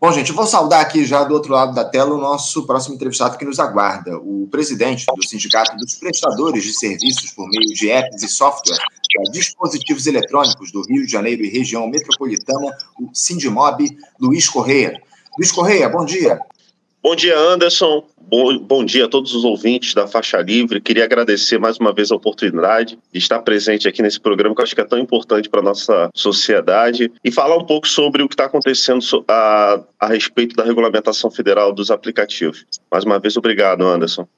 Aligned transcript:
Bom, 0.00 0.12
gente, 0.12 0.30
vou 0.30 0.46
saudar 0.46 0.80
aqui 0.80 1.04
já 1.04 1.24
do 1.24 1.34
outro 1.34 1.52
lado 1.52 1.74
da 1.74 1.84
tela 1.84 2.14
o 2.14 2.20
nosso 2.20 2.64
próximo 2.64 2.94
entrevistado 2.94 3.36
que 3.36 3.44
nos 3.44 3.58
aguarda, 3.58 4.16
o 4.16 4.46
presidente 4.48 5.04
do 5.06 5.26
Sindicato 5.26 5.76
dos 5.76 5.96
Prestadores 5.96 6.62
de 6.62 6.72
Serviços 6.72 7.32
por 7.32 7.48
meio 7.48 7.74
de 7.74 7.90
apps 7.90 8.22
e 8.22 8.28
software 8.28 8.78
para 8.78 9.32
dispositivos 9.32 10.06
eletrônicos 10.06 10.70
do 10.70 10.82
Rio 10.82 11.04
de 11.04 11.10
Janeiro 11.10 11.42
e 11.42 11.48
região 11.48 11.88
metropolitana, 11.88 12.76
o 13.00 13.10
Sindimob, 13.12 13.98
Luiz 14.20 14.48
Correia. 14.48 15.02
Luiz 15.36 15.50
Correia, 15.50 15.88
bom 15.88 16.04
dia. 16.04 16.38
Bom 17.02 17.16
dia, 17.16 17.36
Anderson. 17.36 18.04
Bom, 18.30 18.58
bom 18.58 18.84
dia 18.84 19.06
a 19.06 19.08
todos 19.08 19.34
os 19.34 19.42
ouvintes 19.42 19.94
da 19.94 20.06
Faixa 20.06 20.36
Livre. 20.42 20.82
Queria 20.82 21.04
agradecer 21.04 21.58
mais 21.58 21.78
uma 21.78 21.94
vez 21.94 22.12
a 22.12 22.14
oportunidade 22.14 22.98
de 23.10 23.18
estar 23.18 23.40
presente 23.40 23.88
aqui 23.88 24.02
nesse 24.02 24.20
programa 24.20 24.54
que 24.54 24.60
eu 24.60 24.64
acho 24.64 24.74
que 24.74 24.82
é 24.82 24.84
tão 24.84 24.98
importante 24.98 25.48
para 25.48 25.60
a 25.60 25.62
nossa 25.62 26.10
sociedade 26.14 27.10
e 27.24 27.32
falar 27.32 27.56
um 27.56 27.64
pouco 27.64 27.88
sobre 27.88 28.22
o 28.22 28.28
que 28.28 28.34
está 28.34 28.44
acontecendo 28.44 29.00
a, 29.26 29.80
a 29.98 30.08
respeito 30.08 30.54
da 30.54 30.62
regulamentação 30.62 31.30
federal 31.30 31.72
dos 31.72 31.90
aplicativos. 31.90 32.66
Mais 32.92 33.02
uma 33.02 33.18
vez, 33.18 33.34
obrigado, 33.38 33.82
Anderson. 33.82 34.28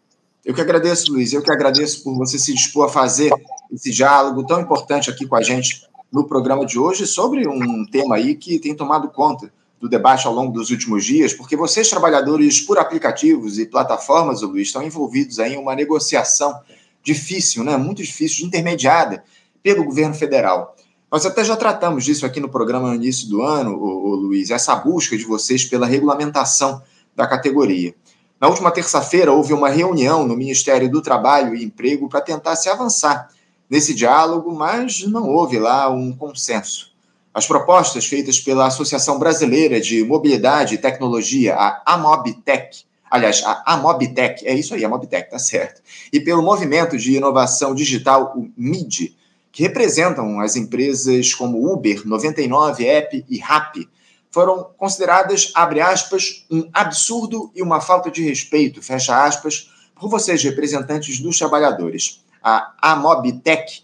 Eu 0.44 0.54
que 0.54 0.60
agradeço, 0.60 1.12
Luiz. 1.12 1.32
Eu 1.32 1.42
que 1.42 1.50
agradeço 1.50 2.04
por 2.04 2.16
você 2.16 2.38
se 2.38 2.54
dispor 2.54 2.86
a 2.86 2.88
fazer 2.88 3.32
esse 3.72 3.90
diálogo 3.90 4.46
tão 4.46 4.60
importante 4.60 5.10
aqui 5.10 5.26
com 5.26 5.34
a 5.34 5.42
gente 5.42 5.82
no 6.12 6.28
programa 6.28 6.64
de 6.64 6.78
hoje 6.78 7.08
sobre 7.08 7.48
um 7.48 7.84
tema 7.86 8.14
aí 8.14 8.36
que 8.36 8.60
tem 8.60 8.72
tomado 8.72 9.08
conta 9.08 9.50
do 9.80 9.88
debate 9.88 10.26
ao 10.26 10.34
longo 10.34 10.52
dos 10.52 10.70
últimos 10.70 11.04
dias, 11.04 11.32
porque 11.32 11.56
vocês, 11.56 11.88
trabalhadores 11.88 12.60
por 12.60 12.78
aplicativos 12.78 13.58
e 13.58 13.64
plataformas, 13.64 14.42
Luiz, 14.42 14.68
estão 14.68 14.82
envolvidos 14.82 15.38
em 15.38 15.56
uma 15.56 15.74
negociação 15.74 16.60
difícil, 17.02 17.64
né, 17.64 17.78
muito 17.78 18.02
difícil, 18.02 18.46
intermediada 18.46 19.24
pelo 19.62 19.82
governo 19.84 20.14
federal. 20.14 20.76
Nós 21.10 21.24
até 21.24 21.42
já 21.42 21.56
tratamos 21.56 22.04
disso 22.04 22.26
aqui 22.26 22.38
no 22.38 22.48
programa 22.48 22.88
no 22.88 22.94
início 22.94 23.28
do 23.28 23.42
ano, 23.42 23.74
o, 23.74 24.14
Luiz, 24.14 24.50
essa 24.50 24.76
busca 24.76 25.16
de 25.16 25.24
vocês 25.24 25.64
pela 25.64 25.86
regulamentação 25.86 26.82
da 27.16 27.26
categoria. 27.26 27.94
Na 28.38 28.48
última 28.48 28.70
terça-feira, 28.70 29.32
houve 29.32 29.52
uma 29.52 29.68
reunião 29.68 30.26
no 30.26 30.36
Ministério 30.36 30.90
do 30.90 31.02
Trabalho 31.02 31.54
e 31.54 31.64
Emprego 31.64 32.08
para 32.08 32.20
tentar 32.20 32.54
se 32.54 32.68
avançar 32.68 33.28
nesse 33.68 33.94
diálogo, 33.94 34.54
mas 34.54 35.02
não 35.06 35.28
houve 35.28 35.58
lá 35.58 35.90
um 35.90 36.12
consenso. 36.12 36.89
As 37.32 37.46
propostas 37.46 38.06
feitas 38.06 38.40
pela 38.40 38.66
Associação 38.66 39.18
Brasileira 39.18 39.80
de 39.80 40.02
Mobilidade 40.04 40.74
e 40.74 40.78
Tecnologia, 40.78 41.54
a 41.54 41.94
AMOBTEC, 41.94 42.82
aliás, 43.08 43.42
a 43.44 43.74
AMOBTEC, 43.74 44.46
é 44.46 44.52
isso 44.54 44.74
aí, 44.74 44.84
a 44.84 44.88
AMOBTEC, 44.88 45.30
tá 45.30 45.38
certo, 45.38 45.80
e 46.12 46.18
pelo 46.18 46.42
Movimento 46.42 46.96
de 46.96 47.16
Inovação 47.16 47.72
Digital, 47.72 48.34
o 48.36 48.50
MID, 48.56 49.16
que 49.52 49.62
representam 49.62 50.40
as 50.40 50.56
empresas 50.56 51.32
como 51.32 51.72
Uber, 51.72 52.06
99 52.06 52.86
App 52.86 53.24
e 53.28 53.38
Rappi, 53.38 53.88
foram 54.32 54.70
consideradas, 54.76 55.52
abre 55.54 55.80
aspas, 55.80 56.46
um 56.50 56.68
absurdo 56.72 57.50
e 57.54 57.62
uma 57.62 57.80
falta 57.80 58.10
de 58.10 58.22
respeito, 58.22 58.82
fecha 58.82 59.24
aspas, 59.24 59.70
por 59.94 60.08
vocês, 60.08 60.42
representantes 60.42 61.20
dos 61.20 61.38
trabalhadores. 61.38 62.24
A 62.42 62.72
AMOBTEC 62.80 63.82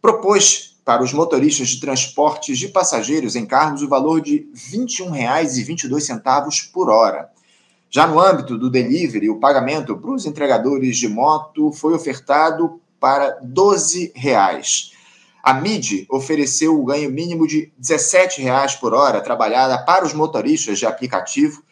propôs 0.00 0.67
para 0.88 1.02
os 1.02 1.12
motoristas 1.12 1.68
de 1.68 1.80
transportes 1.80 2.58
de 2.58 2.66
passageiros 2.66 3.36
em 3.36 3.44
carros 3.44 3.82
o 3.82 3.88
valor 3.90 4.22
de 4.22 4.48
R$ 4.54 4.78
21,22 4.78 6.72
por 6.72 6.88
hora. 6.88 7.28
Já 7.90 8.06
no 8.06 8.18
âmbito 8.18 8.56
do 8.56 8.70
delivery, 8.70 9.28
o 9.28 9.38
pagamento 9.38 9.94
para 9.98 10.10
os 10.12 10.24
entregadores 10.24 10.96
de 10.96 11.06
moto 11.06 11.70
foi 11.72 11.92
ofertado 11.92 12.80
para 12.98 13.38
12 13.42 14.12
reais. 14.16 14.92
A 15.42 15.52
MID 15.52 16.06
ofereceu 16.08 16.80
o 16.80 16.86
ganho 16.86 17.10
mínimo 17.10 17.46
de 17.46 17.70
17 17.76 18.40
reais 18.40 18.74
por 18.74 18.94
hora 18.94 19.20
trabalhada 19.20 19.76
para 19.84 20.06
os 20.06 20.14
motoristas 20.14 20.78
de 20.78 20.86
aplicativo. 20.86 21.62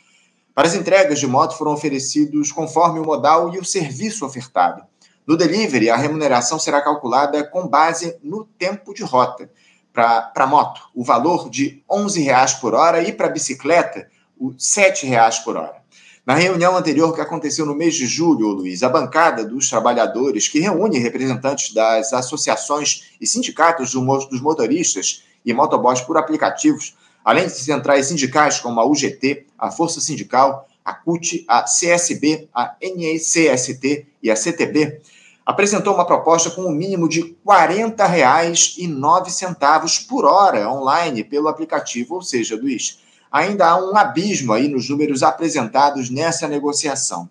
Para 0.54 0.68
as 0.68 0.74
entregas 0.74 1.18
de 1.18 1.26
moto 1.26 1.56
foram 1.56 1.72
oferecidos 1.72 2.52
conforme 2.52 3.00
o 3.00 3.04
modal 3.06 3.54
e 3.54 3.58
o 3.58 3.64
serviço 3.64 4.26
ofertado. 4.26 4.82
No 5.26 5.36
delivery, 5.36 5.90
a 5.90 5.96
remuneração 5.96 6.56
será 6.56 6.80
calculada 6.80 7.42
com 7.42 7.66
base 7.66 8.16
no 8.22 8.44
tempo 8.44 8.94
de 8.94 9.02
rota. 9.02 9.50
Para 9.92 10.46
moto, 10.46 10.82
o 10.94 11.02
valor 11.02 11.50
de 11.50 11.82
R$ 11.90 11.98
11,00 12.04 12.60
por 12.60 12.74
hora 12.74 13.02
e 13.02 13.12
para 13.12 13.28
bicicleta, 13.28 14.08
R$ 14.40 14.54
7,00 14.56 15.42
por 15.42 15.56
hora. 15.56 15.82
Na 16.24 16.34
reunião 16.34 16.76
anterior 16.76 17.14
que 17.14 17.20
aconteceu 17.20 17.66
no 17.66 17.74
mês 17.74 17.94
de 17.94 18.06
julho, 18.06 18.48
Luiz, 18.48 18.82
a 18.82 18.88
bancada 18.88 19.44
dos 19.44 19.68
trabalhadores, 19.68 20.48
que 20.48 20.60
reúne 20.60 20.98
representantes 20.98 21.72
das 21.72 22.12
associações 22.12 23.16
e 23.20 23.26
sindicatos 23.26 23.92
dos 23.92 24.40
motoristas 24.40 25.24
e 25.44 25.52
motoboys 25.52 26.00
por 26.00 26.16
aplicativos, 26.18 26.96
além 27.24 27.46
de 27.46 27.52
centrais 27.52 28.06
sindicais 28.06 28.60
como 28.60 28.80
a 28.80 28.84
UGT, 28.84 29.46
a 29.58 29.70
Força 29.70 30.00
Sindical, 30.00 30.68
a 30.84 30.94
CUT, 30.94 31.44
a 31.48 31.62
CSB, 31.62 32.48
a 32.54 32.76
NECST 32.80 34.06
e 34.22 34.30
a 34.30 34.36
CTB, 34.36 35.00
apresentou 35.46 35.94
uma 35.94 36.04
proposta 36.04 36.50
com 36.50 36.62
um 36.62 36.72
mínimo 36.72 37.08
de 37.08 37.20
R$ 37.20 37.36
40,09 37.46 40.08
por 40.08 40.24
hora 40.24 40.68
online 40.68 41.22
pelo 41.22 41.46
aplicativo, 41.46 42.16
ou 42.16 42.22
seja, 42.22 42.56
Luiz, 42.56 42.98
ainda 43.30 43.68
há 43.68 43.78
um 43.78 43.96
abismo 43.96 44.52
aí 44.52 44.66
nos 44.66 44.90
números 44.90 45.22
apresentados 45.22 46.10
nessa 46.10 46.48
negociação. 46.48 47.30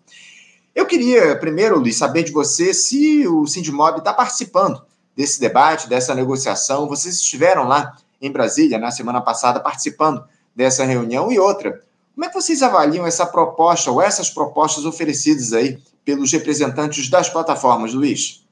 Eu 0.73 0.85
queria, 0.85 1.37
primeiro, 1.37 1.77
Luiz, 1.77 1.97
saber 1.97 2.23
de 2.23 2.31
você 2.31 2.73
se 2.73 3.27
o 3.27 3.45
Sindimob 3.45 3.97
está 3.97 4.13
participando 4.13 4.81
desse 5.15 5.39
debate, 5.39 5.87
dessa 5.89 6.15
negociação. 6.15 6.87
Vocês 6.87 7.15
estiveram 7.15 7.67
lá 7.67 7.97
em 8.21 8.31
Brasília 8.31 8.77
na 8.77 8.91
semana 8.91 9.19
passada 9.19 9.59
participando 9.59 10.23
dessa 10.55 10.85
reunião 10.85 11.31
e 11.31 11.39
outra. 11.39 11.81
Como 12.13 12.25
é 12.25 12.29
que 12.29 12.33
vocês 12.33 12.63
avaliam 12.63 13.05
essa 13.05 13.25
proposta 13.25 13.91
ou 13.91 14.01
essas 14.01 14.29
propostas 14.29 14.85
oferecidas 14.85 15.51
aí 15.51 15.77
pelos 16.05 16.31
representantes 16.31 17.09
das 17.09 17.29
plataformas, 17.29 17.93
Luiz? 17.93 18.45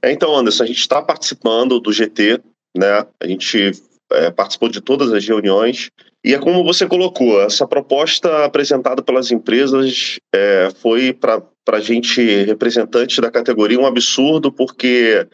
É, 0.00 0.12
então, 0.12 0.34
Anderson, 0.34 0.62
a 0.62 0.66
gente 0.66 0.80
está 0.80 1.02
participando 1.02 1.80
do 1.80 1.92
GT, 1.92 2.40
né? 2.76 3.06
A 3.20 3.26
gente 3.26 3.72
é, 4.12 4.30
participou 4.30 4.68
de 4.68 4.80
todas 4.80 5.12
as 5.12 5.26
reuniões. 5.26 5.90
E 6.24 6.34
é 6.34 6.38
como 6.38 6.62
você 6.62 6.86
colocou, 6.86 7.40
essa 7.42 7.66
proposta 7.66 8.44
apresentada 8.44 9.02
pelas 9.02 9.32
empresas 9.32 10.20
é, 10.32 10.70
foi 10.80 11.12
para 11.12 11.42
a 11.68 11.80
gente, 11.80 12.22
representante 12.44 13.20
da 13.20 13.30
categoria, 13.30 13.78
um 13.78 13.86
absurdo, 13.86 14.52
porque 14.52 15.26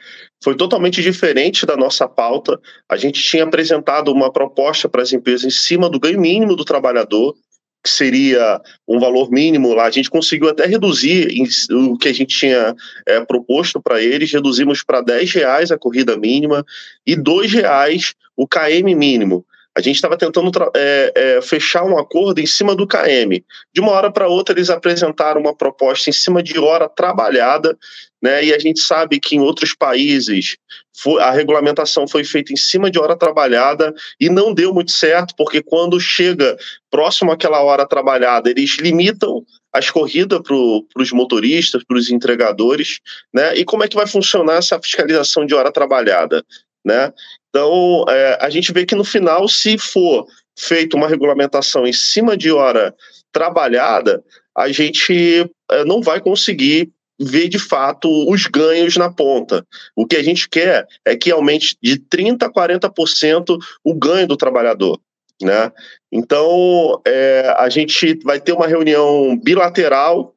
foi 0.42 0.56
totalmente 0.56 1.02
diferente 1.02 1.66
da 1.66 1.76
nossa 1.76 2.08
pauta. 2.08 2.58
A 2.88 2.96
gente 2.96 3.22
tinha 3.22 3.44
apresentado 3.44 4.10
uma 4.10 4.32
proposta 4.32 4.88
para 4.88 5.02
as 5.02 5.12
empresas 5.12 5.44
em 5.44 5.50
cima 5.50 5.90
do 5.90 6.00
ganho 6.00 6.20
mínimo 6.20 6.56
do 6.56 6.64
trabalhador, 6.64 7.34
que 7.82 7.90
seria 7.90 8.60
um 8.86 8.98
valor 8.98 9.30
mínimo 9.30 9.72
lá, 9.74 9.86
a 9.86 9.90
gente 9.90 10.10
conseguiu 10.10 10.48
até 10.48 10.66
reduzir 10.66 11.28
o 11.70 11.96
que 11.96 12.08
a 12.08 12.12
gente 12.12 12.36
tinha 12.36 12.74
é, 13.06 13.20
proposto 13.24 13.80
para 13.80 14.02
eles, 14.02 14.32
reduzimos 14.32 14.82
para 14.82 15.00
10 15.00 15.32
reais 15.32 15.70
a 15.70 15.78
corrida 15.78 16.16
mínima 16.16 16.64
e 17.06 17.14
2 17.14 17.52
reais 17.52 18.14
o 18.36 18.46
KM 18.46 18.94
mínimo. 18.94 19.44
A 19.78 19.80
gente 19.80 19.94
estava 19.94 20.16
tentando 20.16 20.50
é, 20.74 21.12
é, 21.14 21.40
fechar 21.40 21.84
um 21.84 21.96
acordo 21.96 22.40
em 22.40 22.46
cima 22.46 22.74
do 22.74 22.84
KM. 22.84 23.44
De 23.72 23.80
uma 23.80 23.92
hora 23.92 24.10
para 24.10 24.26
outra, 24.26 24.52
eles 24.52 24.70
apresentaram 24.70 25.40
uma 25.40 25.54
proposta 25.54 26.10
em 26.10 26.12
cima 26.12 26.42
de 26.42 26.58
hora 26.58 26.88
trabalhada, 26.88 27.78
né? 28.20 28.44
E 28.44 28.52
a 28.52 28.58
gente 28.58 28.80
sabe 28.80 29.20
que 29.20 29.36
em 29.36 29.40
outros 29.40 29.76
países 29.76 30.56
foi, 31.00 31.22
a 31.22 31.30
regulamentação 31.30 32.08
foi 32.08 32.24
feita 32.24 32.52
em 32.52 32.56
cima 32.56 32.90
de 32.90 32.98
hora 32.98 33.16
trabalhada 33.16 33.94
e 34.20 34.28
não 34.28 34.52
deu 34.52 34.74
muito 34.74 34.90
certo, 34.90 35.32
porque 35.36 35.62
quando 35.62 36.00
chega 36.00 36.56
próximo 36.90 37.30
àquela 37.30 37.62
hora 37.62 37.86
trabalhada, 37.86 38.50
eles 38.50 38.78
limitam 38.80 39.44
as 39.72 39.92
corridas 39.92 40.40
para 40.42 41.02
os 41.02 41.12
motoristas, 41.12 41.84
para 41.84 41.96
os 41.96 42.10
entregadores, 42.10 42.98
né? 43.32 43.54
E 43.56 43.64
como 43.64 43.84
é 43.84 43.88
que 43.88 43.94
vai 43.94 44.08
funcionar 44.08 44.56
essa 44.56 44.76
fiscalização 44.80 45.46
de 45.46 45.54
hora 45.54 45.70
trabalhada? 45.70 46.44
Né? 46.84 47.12
Então, 47.48 48.04
é, 48.08 48.38
a 48.40 48.50
gente 48.50 48.72
vê 48.72 48.84
que 48.84 48.94
no 48.94 49.04
final, 49.04 49.48
se 49.48 49.78
for 49.78 50.26
feita 50.58 50.96
uma 50.96 51.08
regulamentação 51.08 51.86
em 51.86 51.92
cima 51.92 52.36
de 52.36 52.50
hora 52.50 52.94
trabalhada, 53.32 54.22
a 54.56 54.68
gente 54.68 55.48
é, 55.70 55.84
não 55.84 56.02
vai 56.02 56.20
conseguir 56.20 56.90
ver 57.20 57.48
de 57.48 57.58
fato 57.58 58.08
os 58.30 58.46
ganhos 58.46 58.96
na 58.96 59.12
ponta. 59.12 59.66
O 59.96 60.06
que 60.06 60.16
a 60.16 60.22
gente 60.22 60.48
quer 60.48 60.86
é 61.04 61.16
que 61.16 61.30
aumente 61.30 61.76
de 61.82 61.98
30% 61.98 62.42
a 62.42 62.50
40% 62.50 63.58
o 63.84 63.94
ganho 63.94 64.26
do 64.26 64.36
trabalhador. 64.36 65.00
Né? 65.42 65.72
Então, 66.12 67.00
é, 67.06 67.54
a 67.56 67.68
gente 67.68 68.18
vai 68.24 68.40
ter 68.40 68.52
uma 68.52 68.66
reunião 68.66 69.36
bilateral 69.38 70.34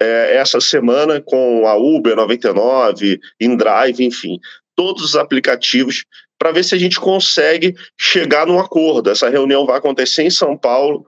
é, 0.00 0.36
essa 0.36 0.60
semana 0.60 1.20
com 1.20 1.66
a 1.66 1.76
Uber 1.76 2.16
99, 2.16 3.20
InDrive, 3.38 4.02
enfim, 4.04 4.40
todos 4.80 5.04
os 5.04 5.14
aplicativos 5.14 6.06
para 6.38 6.52
ver 6.52 6.64
se 6.64 6.74
a 6.74 6.78
gente 6.78 6.98
consegue 6.98 7.74
chegar 8.00 8.46
num 8.46 8.58
acordo. 8.58 9.10
Essa 9.10 9.28
reunião 9.28 9.66
vai 9.66 9.76
acontecer 9.76 10.22
em 10.22 10.30
São 10.30 10.56
Paulo, 10.56 11.04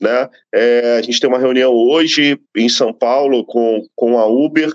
né? 0.00 0.28
É, 0.52 0.96
a 0.98 1.02
gente 1.02 1.20
tem 1.20 1.30
uma 1.30 1.38
reunião 1.38 1.72
hoje 1.72 2.36
em 2.56 2.68
São 2.68 2.92
Paulo 2.92 3.44
com, 3.44 3.86
com 3.94 4.18
a 4.18 4.26
Uber. 4.26 4.72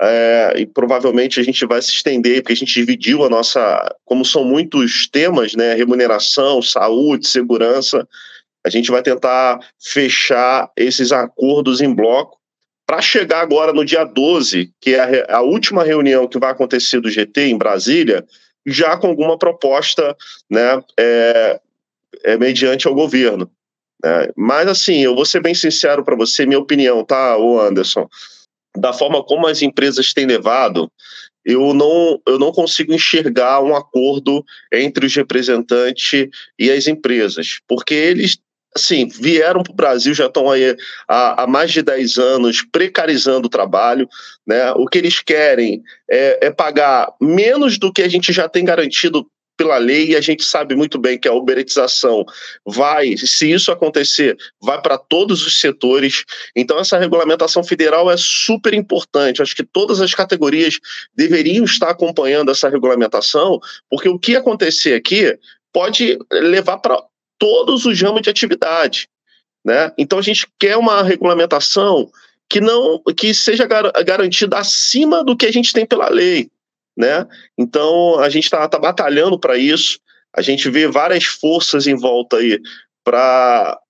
É, 0.00 0.52
e 0.58 0.64
provavelmente 0.64 1.40
a 1.40 1.42
gente 1.42 1.66
vai 1.66 1.82
se 1.82 1.90
estender, 1.90 2.40
porque 2.40 2.52
a 2.52 2.56
gente 2.56 2.72
dividiu 2.72 3.24
a 3.24 3.28
nossa. 3.28 3.92
Como 4.04 4.24
são 4.24 4.44
muitos 4.44 5.08
temas, 5.08 5.56
né? 5.56 5.74
Remuneração, 5.74 6.62
saúde, 6.62 7.26
segurança. 7.26 8.06
A 8.64 8.70
gente 8.70 8.92
vai 8.92 9.02
tentar 9.02 9.58
fechar 9.76 10.70
esses 10.76 11.10
acordos 11.10 11.80
em 11.80 11.92
bloco 11.92 12.37
para 12.88 13.02
chegar 13.02 13.42
agora 13.42 13.70
no 13.70 13.84
dia 13.84 14.02
12, 14.02 14.72
que 14.80 14.94
é 14.94 15.26
a, 15.28 15.36
a, 15.36 15.42
última 15.42 15.84
reunião 15.84 16.26
que 16.26 16.38
vai 16.38 16.50
acontecer 16.50 17.00
do 17.00 17.10
GT 17.10 17.42
em 17.42 17.58
Brasília, 17.58 18.26
já 18.66 18.96
com 18.96 19.08
alguma 19.08 19.38
proposta 19.38 20.16
né, 20.50 20.82
é, 20.98 21.60
é 22.24 22.38
mediante 22.38 22.88
ao 22.88 22.94
governo. 22.94 23.50
Né? 24.02 24.30
Mas, 24.34 24.68
assim, 24.68 25.00
eu 25.00 25.14
vou 25.14 25.26
ser 25.26 25.42
bem 25.42 25.54
sincero 25.54 26.02
para 26.02 26.16
você, 26.16 26.46
minha 26.46 26.58
opinião, 26.58 27.04
tá, 27.04 27.36
o 27.36 27.60
Anderson? 27.60 28.08
Da 28.74 28.94
forma 28.94 29.22
como 29.22 29.46
as 29.46 29.60
empresas 29.60 30.14
têm 30.14 30.24
levado, 30.24 30.90
eu 31.44 31.74
não, 31.74 32.18
eu 32.26 32.38
não 32.38 32.52
consigo 32.52 32.94
enxergar 32.94 33.62
um 33.62 33.76
acordo 33.76 34.42
entre 34.72 35.04
os 35.04 35.14
representantes 35.14 36.30
e 36.58 36.70
as 36.70 36.86
empresas, 36.86 37.60
porque 37.68 37.92
eles 37.92 38.38
assim, 38.78 39.06
vieram 39.08 39.62
para 39.62 39.72
o 39.72 39.76
Brasil, 39.76 40.14
já 40.14 40.26
estão 40.26 40.50
aí 40.50 40.76
há, 41.06 41.42
há, 41.42 41.46
mais 41.46 41.70
de 41.72 41.82
10 41.82 42.18
anos 42.18 42.62
precarizando 42.62 43.46
o 43.46 43.50
trabalho. 43.50 44.08
Né? 44.46 44.72
O 44.72 44.86
que 44.86 44.98
eles 44.98 45.20
querem 45.20 45.82
é, 46.10 46.46
é, 46.46 46.50
pagar 46.50 47.12
menos 47.20 47.78
do 47.78 47.92
que 47.92 48.02
a 48.02 48.08
gente 48.08 48.32
já 48.32 48.48
tem 48.48 48.64
garantido 48.64 49.26
pela 49.58 49.76
lei 49.76 50.10
e 50.10 50.16
a 50.16 50.20
gente 50.20 50.44
sabe 50.44 50.76
muito 50.76 50.98
bem 50.98 51.18
que 51.18 51.26
a 51.26 51.32
uberetização 51.32 52.24
vai, 52.64 53.16
se 53.16 53.50
isso 53.50 53.72
acontecer, 53.72 54.36
vai 54.62 54.80
para 54.80 54.96
todos 54.96 55.44
os 55.44 55.58
setores. 55.58 56.24
Então 56.54 56.78
essa 56.78 56.96
regulamentação 56.96 57.64
federal 57.64 58.08
é 58.08 58.16
super 58.16 58.72
importante. 58.72 59.42
Acho 59.42 59.56
que 59.56 59.64
todas 59.64 60.00
as 60.00 60.14
categorias 60.14 60.78
deveriam 61.12 61.64
estar 61.64 61.90
acompanhando 61.90 62.52
essa 62.52 62.68
regulamentação, 62.68 63.58
porque 63.90 64.08
o 64.08 64.18
que 64.18 64.36
acontecer 64.36 64.94
aqui 64.94 65.36
pode 65.72 66.16
levar 66.32 66.78
para 66.78 67.02
todos 67.38 67.86
os 67.86 68.00
ramos 68.00 68.22
de 68.22 68.30
atividade, 68.30 69.08
né? 69.64 69.92
Então 69.96 70.18
a 70.18 70.22
gente 70.22 70.46
quer 70.58 70.76
uma 70.76 71.02
regulamentação 71.02 72.10
que 72.48 72.60
não 72.60 73.02
que 73.16 73.34
seja 73.34 73.66
gar 73.66 73.90
garantida 74.04 74.58
acima 74.58 75.22
do 75.22 75.36
que 75.36 75.46
a 75.46 75.52
gente 75.52 75.72
tem 75.72 75.86
pela 75.86 76.08
lei 76.08 76.50
né? 76.98 77.24
Então 77.56 78.18
a 78.18 78.28
gente 78.28 78.44
está 78.44 78.66
tá 78.68 78.76
batalhando 78.76 79.38
para 79.38 79.56
isso. 79.56 80.00
A 80.36 80.42
gente 80.42 80.68
vê 80.68 80.88
várias 80.88 81.24
forças 81.24 81.86
em 81.86 81.94
volta 81.94 82.38
aí 82.38 82.60
para 83.04 83.80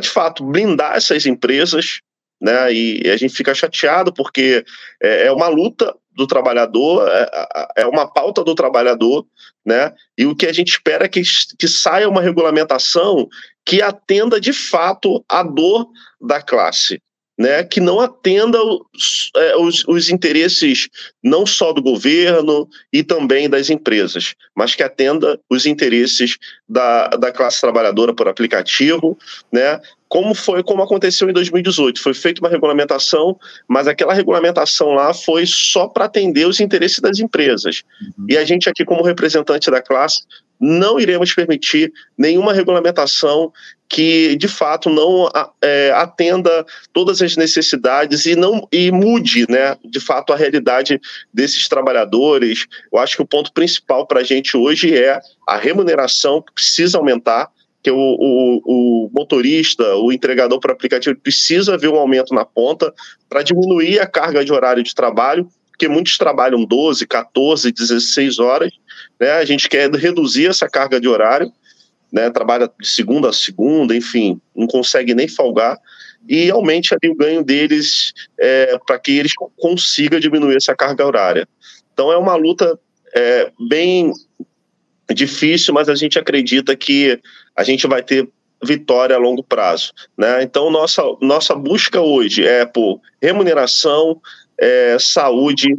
de 0.00 0.08
fato 0.08 0.44
blindar 0.44 0.96
essas 0.96 1.26
empresas, 1.26 2.00
né? 2.42 2.72
E, 2.72 3.06
e, 3.06 3.10
a 3.10 3.16
gente 3.16 3.34
fica 3.36 3.54
chateado 3.54 4.12
porque 4.12 4.64
é, 5.00 5.28
é 5.28 5.32
uma 5.32 5.46
luta 5.46 5.94
do 6.16 6.26
trabalhador, 6.26 7.06
é, 7.08 7.82
é, 7.82 7.86
uma 7.86 8.10
pauta 8.10 8.42
do 8.42 8.54
trabalhador, 8.54 9.26
né? 9.64 9.92
E 10.16 10.24
o 10.24 10.34
que 10.34 10.46
a 10.46 10.52
gente 10.52 10.68
espera 10.68 11.04
é 11.04 11.08
que, 11.08 11.22
que 11.58 11.68
saia 11.68 12.08
uma 12.08 12.22
regulamentação 12.22 13.28
que 13.64 13.82
atenda 13.82 14.40
de 14.40 14.52
fato 14.52 15.22
a 15.28 15.42
dor 15.42 15.88
da 16.20 16.40
classe 16.40 17.00
né, 17.38 17.62
que 17.62 17.80
não 17.80 18.00
atenda 18.00 18.58
os, 18.62 19.30
é, 19.36 19.56
os, 19.56 19.84
os, 19.86 20.08
interesses 20.08 20.88
não 21.22 21.44
só 21.44 21.72
do 21.72 21.82
governo 21.82 22.68
e 22.90 23.02
também 23.02 23.48
das 23.48 23.68
empresas, 23.68 24.34
mas 24.56 24.74
que 24.74 24.82
atenda 24.82 25.38
os 25.50 25.66
interesses 25.66 26.38
da, 26.66 27.08
da 27.08 27.30
classe 27.30 27.60
trabalhadora 27.60 28.14
por 28.14 28.26
aplicativo, 28.26 29.18
né, 29.52 29.78
como 30.08 30.34
foi 30.34 30.62
como 30.62 30.82
aconteceu 30.82 31.28
em 31.28 31.32
2018. 31.32 32.00
Foi 32.00 32.14
feita 32.14 32.40
uma 32.40 32.48
regulamentação, 32.48 33.38
mas 33.68 33.88
aquela 33.88 34.14
regulamentação 34.14 34.92
lá 34.92 35.12
foi 35.12 35.44
só 35.46 35.88
para 35.88 36.04
atender 36.04 36.46
os 36.46 36.60
interesses 36.60 37.00
das 37.00 37.18
empresas. 37.18 37.82
Uhum. 38.00 38.26
E 38.28 38.36
a 38.38 38.44
gente 38.44 38.68
aqui, 38.68 38.84
como 38.84 39.02
representante 39.02 39.70
da 39.70 39.82
classe, 39.82 40.22
não 40.60 40.98
iremos 40.98 41.34
permitir 41.34 41.92
nenhuma 42.16 42.52
regulamentação 42.52 43.52
que 43.88 44.34
de 44.36 44.48
fato 44.48 44.90
não 44.90 45.28
é, 45.62 45.92
atenda 45.92 46.64
todas 46.92 47.22
as 47.22 47.36
necessidades 47.36 48.26
e 48.26 48.34
não 48.34 48.66
e 48.72 48.90
mude, 48.90 49.46
né, 49.48 49.76
de 49.84 50.00
fato 50.00 50.32
a 50.32 50.36
realidade 50.36 51.00
desses 51.32 51.68
trabalhadores. 51.68 52.66
Eu 52.92 52.98
acho 52.98 53.16
que 53.16 53.22
o 53.22 53.26
ponto 53.26 53.52
principal 53.52 54.06
para 54.06 54.20
a 54.20 54.24
gente 54.24 54.56
hoje 54.56 54.96
é 54.96 55.20
a 55.46 55.56
remuneração 55.56 56.42
que 56.42 56.52
precisa 56.52 56.98
aumentar, 56.98 57.48
que 57.86 57.90
o, 57.92 57.96
o, 57.96 58.62
o 58.64 59.10
motorista, 59.14 59.94
o 59.94 60.12
entregador 60.12 60.58
para 60.58 60.72
aplicativo 60.72 61.16
precisa 61.20 61.78
ver 61.78 61.86
um 61.86 61.94
aumento 61.94 62.34
na 62.34 62.44
ponta 62.44 62.92
para 63.28 63.42
diminuir 63.42 64.00
a 64.00 64.08
carga 64.08 64.44
de 64.44 64.52
horário 64.52 64.82
de 64.82 64.92
trabalho, 64.92 65.48
porque 65.70 65.86
muitos 65.86 66.18
trabalham 66.18 66.64
12, 66.64 67.06
14, 67.06 67.70
16 67.70 68.40
horas. 68.40 68.72
Né? 69.20 69.30
A 69.30 69.44
gente 69.44 69.68
quer 69.68 69.88
reduzir 69.94 70.48
essa 70.48 70.68
carga 70.68 71.00
de 71.00 71.06
horário 71.06 71.52
né, 72.12 72.28
trabalha 72.30 72.68
de 72.80 72.88
segunda 72.88 73.28
a 73.28 73.32
segunda, 73.32 73.94
enfim, 73.94 74.40
não 74.54 74.66
consegue 74.66 75.14
nem 75.14 75.28
folgar, 75.28 75.78
e 76.28 76.50
aumente 76.50 76.92
ali 76.92 77.12
o 77.12 77.16
ganho 77.16 77.44
deles 77.44 78.12
é, 78.38 78.78
para 78.84 78.98
que 78.98 79.12
eles 79.12 79.32
consigam 79.56 80.18
diminuir 80.18 80.56
essa 80.56 80.74
carga 80.74 81.06
horária. 81.06 81.46
Então 81.92 82.10
é 82.10 82.16
uma 82.16 82.34
luta 82.34 82.78
é, 83.14 83.52
bem 83.68 84.12
difícil, 85.14 85.72
mas 85.72 85.88
a 85.88 85.94
gente 85.94 86.18
acredita 86.18 86.74
que 86.74 87.20
a 87.56 87.64
gente 87.64 87.86
vai 87.86 88.02
ter 88.02 88.28
vitória 88.62 89.16
a 89.16 89.18
longo 89.18 89.42
prazo. 89.42 89.92
Né? 90.16 90.42
Então 90.42 90.70
nossa, 90.70 91.02
nossa 91.20 91.54
busca 91.54 92.00
hoje 92.00 92.46
é 92.46 92.64
por 92.64 93.00
remuneração, 93.20 94.20
é, 94.58 94.96
saúde 94.98 95.76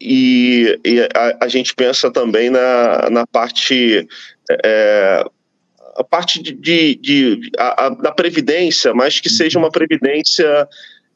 e, 0.00 0.78
e 0.84 1.00
a, 1.14 1.44
a, 1.44 1.48
gente 1.48 1.74
pensa 1.74 2.10
também 2.10 2.48
na, 2.48 3.10
na 3.10 3.26
parte 3.26 4.06
é, 4.64 5.24
a 5.96 6.04
parte 6.04 6.42
de, 6.42 6.54
de, 6.54 6.94
de 6.96 7.50
a, 7.58 7.86
a, 7.86 7.88
da 7.90 8.12
previdência, 8.12 8.94
mas 8.94 9.20
que 9.20 9.28
seja 9.28 9.58
uma 9.58 9.70
previdência 9.70 10.66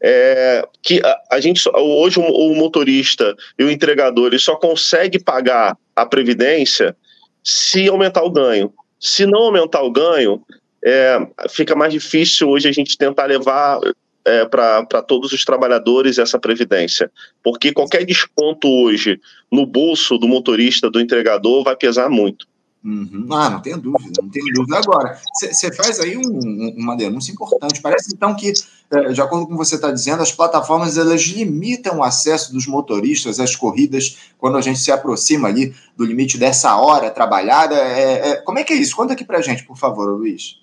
é, 0.03 0.67
que 0.83 1.01
a, 1.03 1.21
a, 1.33 1.41
gente 1.41 1.63
hoje 1.75 2.19
o, 2.19 2.23
o, 2.23 2.55
motorista 2.55 3.35
e 3.59 3.65
o 3.65 3.71
entregador 3.71 4.27
ele 4.27 4.39
só 4.39 4.57
consegue 4.57 5.19
pagar 5.19 5.79
a 5.97 6.05
previdência 6.05 6.95
se 7.43 7.89
aumentar 7.89 8.23
o 8.23 8.31
ganho. 8.31 8.73
Se 9.05 9.27
não 9.27 9.43
aumentar 9.43 9.83
o 9.83 9.91
ganho, 9.91 10.43
é, 10.83 11.19
fica 11.51 11.77
mais 11.77 11.93
difícil 11.93 12.49
hoje 12.49 12.67
a 12.67 12.73
gente 12.73 12.97
tentar 12.97 13.27
levar 13.27 13.79
é, 14.25 14.47
para 14.47 15.03
todos 15.07 15.31
os 15.31 15.45
trabalhadores 15.45 16.17
essa 16.17 16.39
previdência, 16.39 17.13
porque 17.43 17.71
qualquer 17.71 18.07
desconto 18.07 18.67
hoje 18.67 19.21
no 19.53 19.67
bolso 19.67 20.17
do 20.17 20.27
motorista, 20.27 20.91
do 20.91 20.99
entregador, 20.99 21.63
vai 21.63 21.77
pesar 21.77 22.09
muito. 22.09 22.47
Uhum. 22.85 23.27
Ah, 23.31 23.49
não 23.49 23.61
tenho 23.63 23.79
dúvida, 23.79 24.21
não 24.23 24.29
tenho 24.29 24.45
dúvida. 24.53 24.77
Agora, 24.77 25.19
você 25.33 25.73
faz 25.73 25.99
aí 26.01 26.19
um, 26.19 26.75
uma 26.77 26.95
denúncia 26.95 27.33
importante. 27.33 27.81
Parece 27.81 28.13
então 28.15 28.37
que, 28.37 28.53
é, 28.91 29.09
de 29.11 29.21
acordo 29.23 29.47
com 29.47 29.57
você 29.57 29.77
está 29.77 29.91
dizendo, 29.91 30.23
as 30.23 30.31
plataformas 30.31 30.99
elas 30.99 31.23
limitam 31.23 31.99
o 31.99 32.03
acesso 32.03 32.53
dos 32.53 32.67
motoristas 32.67 33.41
às 33.41 33.57
corridas 33.57 34.19
quando 34.37 34.59
a 34.59 34.61
gente 34.61 34.81
se 34.81 34.93
aproxima 34.93 35.49
ali 35.49 35.75
do 35.97 36.05
limite 36.05 36.37
dessa 36.37 36.77
hora 36.77 37.11
trabalhada. 37.11 37.75
É, 37.75 38.29
é, 38.29 38.37
como 38.37 38.59
é 38.59 38.65
que 38.65 38.75
é 38.75 38.77
isso? 38.77 38.95
Conta 38.95 39.15
aqui 39.15 39.25
para 39.25 39.41
gente, 39.41 39.65
por 39.65 39.79
favor, 39.79 40.07
Luiz. 40.11 40.59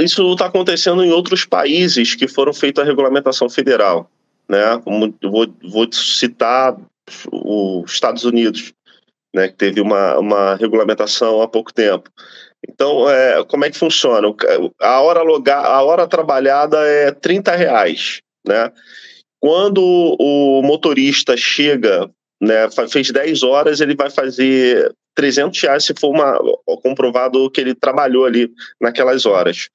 Isso 0.00 0.32
está 0.32 0.46
acontecendo 0.46 1.04
em 1.04 1.12
outros 1.12 1.44
países 1.44 2.14
que 2.14 2.26
foram 2.26 2.54
feitos 2.54 2.82
a 2.82 2.86
regulamentação 2.86 3.50
federal. 3.50 4.10
Né? 4.48 4.80
Como, 4.82 5.14
vou, 5.22 5.46
vou 5.70 5.92
citar 5.92 6.74
os 7.30 7.92
Estados 7.92 8.24
Unidos 8.24 8.72
né, 9.34 9.48
que 9.48 9.54
teve 9.54 9.80
uma, 9.80 10.18
uma 10.18 10.54
regulamentação 10.56 11.40
há 11.40 11.48
pouco 11.48 11.72
tempo. 11.72 12.10
Então, 12.68 13.08
é, 13.08 13.44
como 13.44 13.64
é 13.64 13.70
que 13.70 13.78
funciona? 13.78 14.28
A 14.80 15.00
hora, 15.00 15.22
logar, 15.22 15.64
a 15.64 15.82
hora 15.82 16.06
trabalhada 16.06 16.78
é 16.84 17.10
30 17.10 17.56
reais, 17.56 18.20
né? 18.46 18.70
Quando 19.40 19.82
o 20.20 20.60
motorista 20.62 21.36
chega, 21.36 22.10
né, 22.40 22.68
fez 22.90 23.10
10 23.10 23.42
horas, 23.42 23.80
ele 23.80 23.94
vai 23.94 24.10
fazer 24.10 24.94
300 25.14 25.58
reais 25.62 25.84
se 25.84 25.94
for 25.98 26.10
uma, 26.10 26.38
comprovado 26.82 27.50
que 27.50 27.60
ele 27.60 27.74
trabalhou 27.74 28.26
ali 28.26 28.52
naquelas 28.78 29.24
horas. 29.24 29.70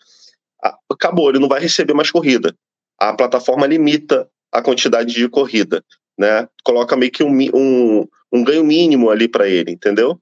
Acabou, 0.92 1.30
ele 1.30 1.40
não 1.40 1.48
vai 1.48 1.60
receber 1.60 1.94
mais 1.94 2.12
corrida. 2.12 2.54
A 3.00 3.14
plataforma 3.14 3.66
limita 3.66 4.28
a 4.52 4.62
quantidade 4.62 5.14
de 5.14 5.28
corrida, 5.28 5.84
né? 6.17 6.48
Coloca 6.63 6.95
meio 6.95 7.12
que 7.12 7.24
um, 7.24 7.31
um, 7.53 8.07
um 8.31 8.43
ganho 8.43 8.63
mínimo 8.63 9.10
ali 9.10 9.27
para 9.27 9.48
ele, 9.48 9.72
entendeu? 9.72 10.19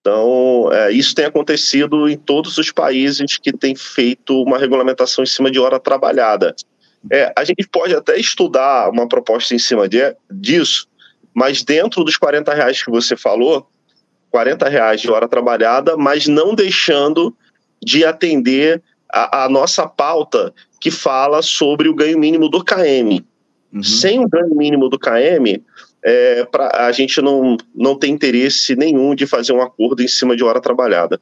Então, 0.00 0.70
é, 0.70 0.92
isso 0.92 1.14
tem 1.14 1.24
acontecido 1.24 2.08
em 2.08 2.16
todos 2.16 2.58
os 2.58 2.70
países 2.70 3.38
que 3.38 3.52
têm 3.52 3.74
feito 3.74 4.42
uma 4.42 4.58
regulamentação 4.58 5.24
em 5.24 5.26
cima 5.26 5.50
de 5.50 5.58
hora 5.58 5.80
trabalhada. 5.80 6.54
É, 7.10 7.32
a 7.36 7.42
gente 7.42 7.66
pode 7.68 7.94
até 7.94 8.18
estudar 8.18 8.90
uma 8.90 9.08
proposta 9.08 9.54
em 9.54 9.58
cima 9.58 9.88
de, 9.88 10.14
disso, 10.30 10.86
mas 11.34 11.62
dentro 11.62 12.04
dos 12.04 12.16
40 12.16 12.52
reais 12.52 12.82
que 12.82 12.90
você 12.90 13.16
falou, 13.16 13.66
40 14.30 14.68
reais 14.68 15.00
de 15.00 15.10
hora 15.10 15.28
trabalhada, 15.28 15.96
mas 15.96 16.26
não 16.26 16.54
deixando 16.54 17.34
de 17.82 18.04
atender 18.04 18.82
a, 19.10 19.44
a 19.44 19.48
nossa 19.48 19.86
pauta 19.86 20.52
que 20.80 20.90
fala 20.90 21.40
sobre 21.40 21.88
o 21.88 21.94
ganho 21.94 22.18
mínimo 22.18 22.48
do 22.48 22.62
KM. 22.62 23.24
Uhum. 23.74 23.82
Sem 23.82 24.24
o 24.24 24.28
ganho 24.28 24.54
mínimo 24.54 24.88
do 24.88 24.98
KM, 24.98 25.60
é, 26.02 26.44
pra, 26.44 26.86
a 26.86 26.92
gente 26.92 27.20
não, 27.20 27.56
não 27.74 27.98
tem 27.98 28.12
interesse 28.12 28.76
nenhum 28.76 29.14
de 29.14 29.26
fazer 29.26 29.52
um 29.52 29.60
acordo 29.60 30.02
em 30.02 30.08
cima 30.08 30.36
de 30.36 30.44
hora 30.44 30.60
trabalhada. 30.60 31.20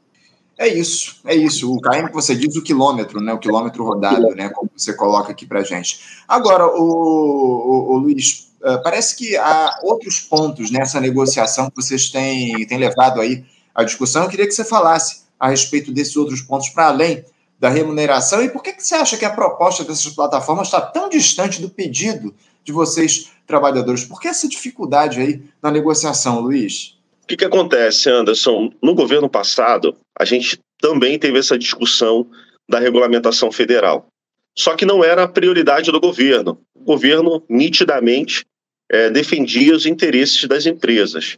É 0.59 0.69
isso, 0.69 1.17
é 1.25 1.35
isso. 1.35 1.73
O 1.73 1.81
KM 1.81 2.09
que 2.09 2.15
você 2.15 2.35
diz, 2.35 2.55
o 2.57 2.63
quilômetro, 2.63 3.21
né? 3.21 3.33
O 3.33 3.39
quilômetro 3.39 3.83
rodado, 3.85 4.29
né? 4.35 4.51
Como 4.51 4.71
você 4.77 4.93
coloca 4.93 5.33
aqui 5.33 5.47
para 5.47 5.63
gente. 5.63 5.99
Agora, 6.29 6.67
o, 6.67 6.83
o, 6.83 7.95
o 7.95 7.99
Luiz, 7.99 8.53
uh, 8.61 8.83
parece 8.83 9.17
que 9.17 9.35
há 9.37 9.79
outros 9.83 10.21
pontos 10.21 10.71
nessa 10.71 11.01
negociação 11.01 11.71
que 11.71 11.77
vocês 11.77 12.11
têm, 12.11 12.67
têm 12.67 12.79
levado 12.79 13.21
aí 13.21 13.45
à 13.75 13.83
discussão. 13.83 14.25
Eu 14.25 14.29
queria 14.29 14.47
que 14.47 14.53
você 14.53 14.65
falasse 14.65 15.23
a 15.41 15.49
respeito 15.49 15.91
desses 15.91 16.17
outros 16.17 16.43
pontos 16.43 16.69
para 16.69 16.89
além 16.89 17.25
da 17.63 17.69
remuneração 17.69 18.43
e 18.43 18.49
por 18.49 18.61
que, 18.61 18.73
que 18.73 18.85
você 18.85 18.97
acha 18.97 19.17
que 19.17 19.25
a 19.25 19.31
proposta 19.31 19.85
dessas 19.85 20.13
plataformas 20.13 20.67
está 20.67 20.81
tão 20.81 21.09
distante 21.09 21.63
do 21.63 21.71
pedido 21.71 22.35
de 22.65 22.73
vocês, 22.73 23.31
trabalhadores? 23.47 24.05
Por 24.05 24.21
que 24.21 24.27
essa 24.27 24.49
dificuldade 24.49 25.21
aí 25.21 25.41
na 25.63 25.71
negociação, 25.71 26.41
Luiz? 26.41 26.97
O 27.23 27.27
que, 27.29 27.37
que 27.37 27.45
acontece, 27.45 28.11
Anderson? 28.11 28.73
No 28.83 28.97
governo 28.97 29.31
passado, 29.31 29.95
a 30.19 30.25
gente 30.25 30.59
também 30.81 31.17
teve 31.21 31.39
essa 31.39 31.57
discussão 31.57 32.27
da 32.69 32.81
regulamentação 32.81 33.53
federal. 33.53 34.09
Só 34.59 34.75
que 34.75 34.85
não 34.85 35.05
era 35.05 35.23
a 35.23 35.29
prioridade 35.29 35.93
do 35.93 36.01
governo. 36.01 36.59
O 36.75 36.83
governo, 36.83 37.45
nitidamente, 37.49 38.45
é, 38.91 39.09
defendia 39.09 39.77
os 39.77 39.87
interesses 39.87 40.49
das 40.49 40.67
empresas. 40.67 41.37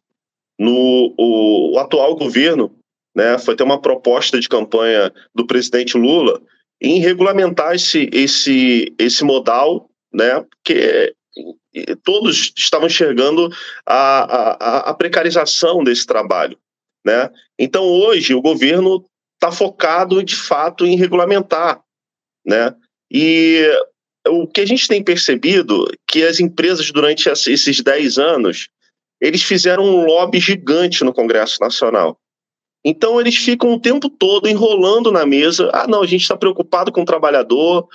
No 0.58 1.14
o, 1.18 1.74
o 1.74 1.78
atual 1.78 2.16
governo, 2.16 2.74
né, 3.14 3.38
foi 3.38 3.54
ter 3.54 3.62
uma 3.62 3.80
proposta 3.80 4.40
de 4.40 4.48
campanha 4.48 5.12
do 5.34 5.46
presidente 5.46 5.96
Lula 5.96 6.40
em 6.80 6.98
regulamentar 6.98 7.74
esse, 7.74 8.10
esse, 8.12 8.92
esse 8.98 9.24
modal, 9.24 9.88
né, 10.12 10.44
que 10.64 11.14
todos 12.02 12.52
estavam 12.56 12.86
enxergando 12.86 13.50
a, 13.86 14.84
a, 14.88 14.90
a 14.90 14.94
precarização 14.94 15.82
desse 15.82 16.06
trabalho. 16.06 16.58
Né? 17.04 17.30
Então, 17.58 17.84
hoje, 17.84 18.34
o 18.34 18.42
governo 18.42 19.04
está 19.34 19.52
focado, 19.52 20.22
de 20.22 20.36
fato, 20.36 20.86
em 20.86 20.96
regulamentar. 20.96 21.82
Né? 22.46 22.74
E 23.10 23.66
o 24.28 24.46
que 24.46 24.60
a 24.60 24.66
gente 24.66 24.88
tem 24.88 25.02
percebido 25.02 25.86
que 26.08 26.22
as 26.22 26.40
empresas, 26.40 26.90
durante 26.90 27.28
esses 27.28 27.80
10 27.80 28.18
anos, 28.18 28.68
eles 29.20 29.42
fizeram 29.42 29.84
um 29.84 30.04
lobby 30.04 30.40
gigante 30.40 31.04
no 31.04 31.12
Congresso 31.12 31.60
Nacional. 31.60 32.18
Então 32.84 33.18
eles 33.18 33.36
ficam 33.36 33.72
o 33.72 33.80
tempo 33.80 34.10
todo 34.10 34.46
enrolando 34.46 35.10
na 35.10 35.24
mesa. 35.24 35.70
Ah, 35.72 35.86
não, 35.86 36.02
a 36.02 36.06
gente 36.06 36.22
está 36.22 36.36
preocupado 36.36 36.92
com 36.92 37.00
o 37.00 37.06
trabalhador. 37.06 37.88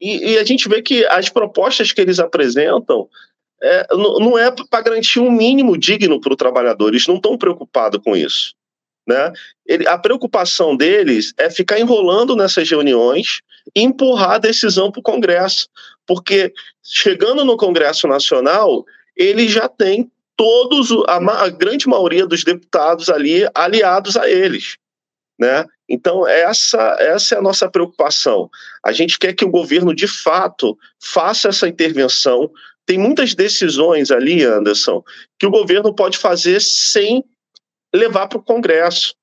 E, 0.00 0.32
e, 0.32 0.38
a 0.38 0.44
gente 0.44 0.68
vê 0.68 0.80
que 0.80 1.04
as 1.06 1.28
propostas 1.28 1.90
que 1.90 2.00
eles 2.00 2.20
apresentam 2.20 3.08
é, 3.60 3.86
não 3.92 4.38
é 4.38 4.50
para 4.50 4.82
garantir 4.82 5.18
um 5.18 5.30
mínimo 5.30 5.76
digno 5.76 6.20
para 6.20 6.32
o 6.32 6.36
trabalhador. 6.36 6.88
Eles 6.88 7.06
não 7.08 7.16
estão 7.16 7.36
preocupados 7.36 8.00
com 8.04 8.16
isso. 8.16 8.54
Né? 9.06 9.32
Ele, 9.66 9.88
a 9.88 9.98
preocupação 9.98 10.76
deles 10.76 11.32
é 11.38 11.50
ficar 11.50 11.80
enrolando 11.80 12.36
nessas 12.36 12.68
reuniões 12.68 13.40
e 13.74 13.82
empurrar 13.82 14.32
a 14.32 14.38
decisão 14.38 14.92
para 14.92 15.00
o 15.00 15.02
Congresso. 15.02 15.68
Porque 16.06 16.52
chegando 16.84 17.44
no 17.44 17.56
Congresso 17.56 18.06
Nacional, 18.06 18.84
ele 19.16 19.48
já 19.48 19.68
tem 19.68 20.10
todos, 20.36 20.90
a, 21.08 21.16
a 21.44 21.48
grande 21.48 21.88
maioria 21.88 22.26
dos 22.26 22.44
deputados 22.44 23.08
ali 23.08 23.48
aliados 23.54 24.16
a 24.16 24.28
eles. 24.28 24.76
Né? 25.38 25.66
Então, 25.88 26.26
essa, 26.26 26.96
essa 26.98 27.34
é 27.34 27.38
a 27.38 27.42
nossa 27.42 27.70
preocupação. 27.70 28.50
A 28.84 28.92
gente 28.92 29.18
quer 29.18 29.34
que 29.34 29.44
o 29.44 29.50
governo, 29.50 29.94
de 29.94 30.06
fato, 30.06 30.76
faça 31.02 31.48
essa 31.48 31.68
intervenção. 31.68 32.50
Tem 32.86 32.98
muitas 32.98 33.34
decisões 33.34 34.10
ali, 34.10 34.42
Anderson, 34.42 35.02
que 35.38 35.46
o 35.46 35.50
governo 35.50 35.94
pode 35.94 36.18
fazer 36.18 36.60
sem 36.60 37.24
levar 37.94 38.28
para 38.28 38.38
o 38.38 38.42
Congresso. 38.42 39.14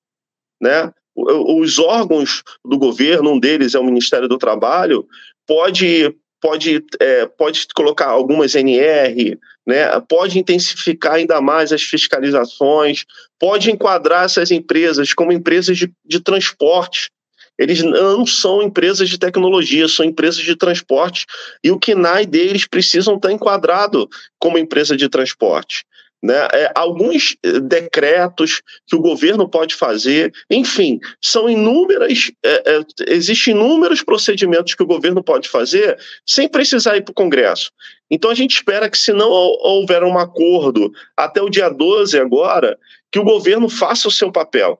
Né? 0.61 0.91
Os 1.15 1.79
órgãos 1.79 2.43
do 2.63 2.77
governo, 2.77 3.31
um 3.31 3.39
deles 3.39 3.75
é 3.75 3.79
o 3.79 3.83
Ministério 3.83 4.27
do 4.27 4.37
Trabalho, 4.37 5.07
pode, 5.47 6.15
pode, 6.43 6.83
é, 6.99 7.25
pode 7.25 7.65
colocar 7.73 8.07
algumas 8.07 8.53
NR, 8.53 9.39
né? 9.65 9.97
pode 10.09 10.37
intensificar 10.37 11.13
ainda 11.13 11.39
mais 11.39 11.71
as 11.71 11.81
fiscalizações, 11.81 13.05
pode 13.39 13.71
enquadrar 13.71 14.25
essas 14.25 14.51
empresas 14.51 15.13
como 15.13 15.31
empresas 15.31 15.77
de, 15.77 15.89
de 16.05 16.19
transporte. 16.19 17.09
Eles 17.57 17.81
não 17.81 18.25
são 18.25 18.61
empresas 18.61 19.07
de 19.07 19.17
tecnologia, 19.17 19.87
são 19.87 20.05
empresas 20.05 20.43
de 20.43 20.53
transporte 20.53 21.25
e 21.63 21.71
o 21.71 21.79
KNAI 21.79 22.25
deles 22.25 22.67
precisam 22.67 23.15
estar 23.15 23.31
enquadrado 23.31 24.09
como 24.37 24.57
empresa 24.57 24.97
de 24.97 25.07
transporte 25.07 25.85
né, 26.23 26.47
é, 26.53 26.71
alguns 26.73 27.35
eh, 27.43 27.59
decretos 27.59 28.61
que 28.87 28.95
o 28.95 29.01
governo 29.01 29.47
pode 29.49 29.75
fazer, 29.75 30.31
enfim, 30.49 30.97
são 31.21 31.49
inúmeras, 31.49 32.31
é, 32.41 32.77
é, 32.77 32.79
existem 33.09 33.53
inúmeros 33.53 34.01
procedimentos 34.01 34.73
que 34.73 34.83
o 34.83 34.87
governo 34.87 35.21
pode 35.21 35.49
fazer 35.49 35.99
sem 36.25 36.47
precisar 36.47 36.95
ir 36.95 37.01
para 37.01 37.11
o 37.11 37.15
Congresso. 37.15 37.71
Então 38.09 38.31
a 38.31 38.33
gente 38.33 38.55
espera 38.55 38.89
que, 38.89 38.97
se 38.97 39.11
não 39.11 39.29
houver 39.29 40.01
um 40.01 40.17
acordo 40.17 40.93
até 41.17 41.41
o 41.41 41.49
dia 41.49 41.67
12 41.67 42.17
agora, 42.17 42.79
que 43.11 43.19
o 43.19 43.23
governo 43.25 43.67
faça 43.67 44.07
o 44.07 44.11
seu 44.11 44.31
papel. 44.31 44.79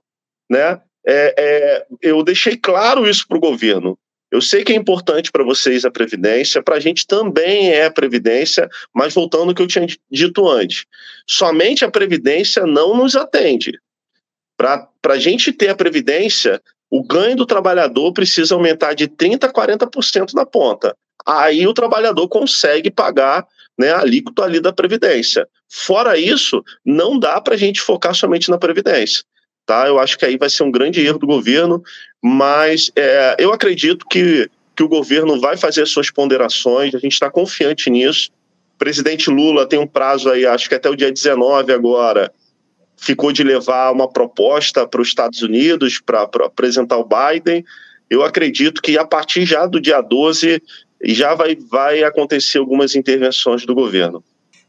Né? 0.50 0.80
É, 1.06 1.36
é, 1.38 1.86
eu 2.02 2.24
deixei 2.24 2.56
claro 2.56 3.08
isso 3.08 3.28
para 3.28 3.38
o 3.38 3.42
governo. 3.42 3.98
Eu 4.34 4.42
sei 4.42 4.64
que 4.64 4.74
é 4.74 4.76
importante 4.76 5.32
para 5.32 5.44
vocês 5.44 5.86
a 5.86 5.92
Previdência, 5.92 6.64
para 6.64 6.78
a 6.78 6.80
gente 6.80 7.06
também 7.06 7.70
é 7.70 7.86
a 7.86 7.92
Previdência, 7.92 8.68
mas 8.92 9.14
voltando 9.14 9.50
ao 9.50 9.54
que 9.54 9.62
eu 9.62 9.68
tinha 9.68 9.86
dito 10.12 10.50
antes, 10.50 10.86
somente 11.28 11.86
a 11.86 11.92
Previdência 11.92 12.66
não 12.66 12.98
nos 12.98 13.16
atende. 13.16 13.80
Para 14.58 14.90
a 15.10 15.20
gente 15.20 15.54
ter 15.54 15.70
a 15.70 15.76
Previdência, 15.76 16.60
o 16.90 17.04
ganho 17.04 17.36
do 17.36 17.46
trabalhador 17.46 18.12
precisa 18.12 18.56
aumentar 18.56 18.96
de 18.96 19.08
30% 19.08 19.44
a 19.44 19.54
40% 19.54 20.34
na 20.34 20.48
ponta. 20.48 20.98
Aí 21.24 21.68
o 21.68 21.74
trabalhador 21.74 22.28
consegue 22.28 22.90
pagar 22.90 23.46
né, 23.78 23.92
a 23.92 24.00
alíquota 24.00 24.46
ali 24.46 24.60
da 24.60 24.74
Previdência. 24.74 25.48
Fora 25.70 26.18
isso, 26.18 26.64
não 26.84 27.20
dá 27.20 27.40
para 27.40 27.54
a 27.54 27.58
gente 27.58 27.80
focar 27.80 28.16
somente 28.16 28.50
na 28.50 28.58
Previdência. 28.58 29.24
Tá? 29.66 29.88
Eu 29.88 30.00
acho 30.00 30.18
que 30.18 30.26
aí 30.26 30.38
vai 30.38 30.50
ser 30.50 30.64
um 30.64 30.72
grande 30.72 31.00
erro 31.00 31.20
do 31.20 31.28
governo, 31.28 31.82
mas 32.22 32.92
é, 32.96 33.36
eu 33.40 33.54
acredito 33.54 34.06
que, 34.08 34.50
que 34.76 34.84
o 34.84 34.90
governo 34.90 35.40
vai 35.40 35.56
fazer 35.56 35.86
suas 35.86 36.12
ponderações, 36.12 36.94
a 36.94 37.00
gente 37.00 37.14
está 37.14 37.30
confiante 37.30 37.90
nisso. 37.90 38.30
O 38.76 38.78
presidente 38.78 39.30
Lula 39.30 39.66
tem 39.66 39.80
um 39.80 39.88
prazo 39.88 40.30
aí, 40.30 40.46
acho 40.46 40.68
que 40.68 40.76
até 40.76 40.90
o 40.90 40.96
dia 40.96 41.12
19 41.12 41.72
agora, 41.72 42.32
ficou 42.98 43.32
de 43.32 43.44
levar 43.44 43.92
uma 43.92 44.10
proposta 44.10 44.88
para 44.88 45.02
os 45.02 45.10
Estados 45.10 45.42
Unidos 45.42 46.00
para 46.00 46.24
apresentar 46.24 46.98
o 46.98 47.08
Biden. 47.08 47.64
Eu 48.10 48.24
acredito 48.24 48.82
que 48.82 48.98
a 48.98 49.06
partir 49.06 49.46
já 49.46 49.66
do 49.66 49.80
dia 49.80 50.02
12 50.02 50.62
já 51.04 51.36
vai, 51.36 51.56
vai 51.56 52.04
acontecer 52.04 52.58
algumas 52.58 52.96
intervenções 52.96 53.66
do 53.66 53.76
governo. 53.76 54.24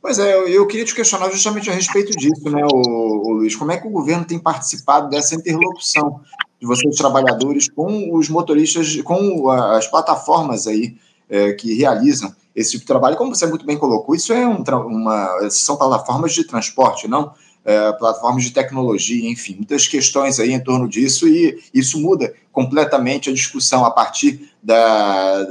Pois 0.05 0.19
é, 0.19 0.37
eu, 0.37 0.67
queria 0.67 0.85
te 0.85 0.95
questionar 0.95 1.31
justamente 1.31 1.71
a 1.71 1.73
respeito 1.73 2.11
disso, 2.11 2.51
né, 2.51 2.61
o, 2.71 3.27
o, 3.27 3.33
Luiz? 3.37 3.57
Como 3.57 3.73
é 3.73 3.79
que 3.79 3.87
o 3.87 3.91
governo 3.91 4.23
tem 4.23 4.39
participado 4.39 5.09
dessa 5.09 5.35
interlocução 5.35 6.21
de 6.61 6.67
vocês, 6.67 6.95
trabalhadores, 6.95 7.71
com 7.71 8.15
os 8.15 8.29
motoristas, 8.29 9.01
com 9.01 9.49
as 9.49 9.87
plataformas 9.87 10.67
aí 10.67 10.95
é, 11.27 11.55
que 11.55 11.73
realizam 11.73 12.37
esse 12.55 12.73
tipo 12.73 12.83
de 12.83 12.87
trabalho? 12.87 13.17
Como 13.17 13.35
você 13.35 13.47
muito 13.47 13.65
bem 13.65 13.79
colocou, 13.79 14.15
isso 14.15 14.31
é 14.35 14.47
um, 14.47 14.63
uma, 14.63 15.49
são 15.49 15.75
plataformas 15.75 16.35
de 16.35 16.45
transporte, 16.45 17.09
não? 17.09 17.33
É, 17.65 17.91
plataformas 17.93 18.45
de 18.45 18.51
tecnologia, 18.51 19.31
enfim, 19.31 19.55
muitas 19.57 19.89
questões 19.89 20.39
aí 20.39 20.53
em 20.53 20.61
torno 20.63 20.87
disso, 20.87 21.27
e 21.27 21.59
isso 21.73 21.99
muda 21.99 22.35
completamente 22.53 23.31
a 23.31 23.33
discussão 23.33 23.87
a 23.87 23.91
partir 23.91 24.51
da, 24.63 25.47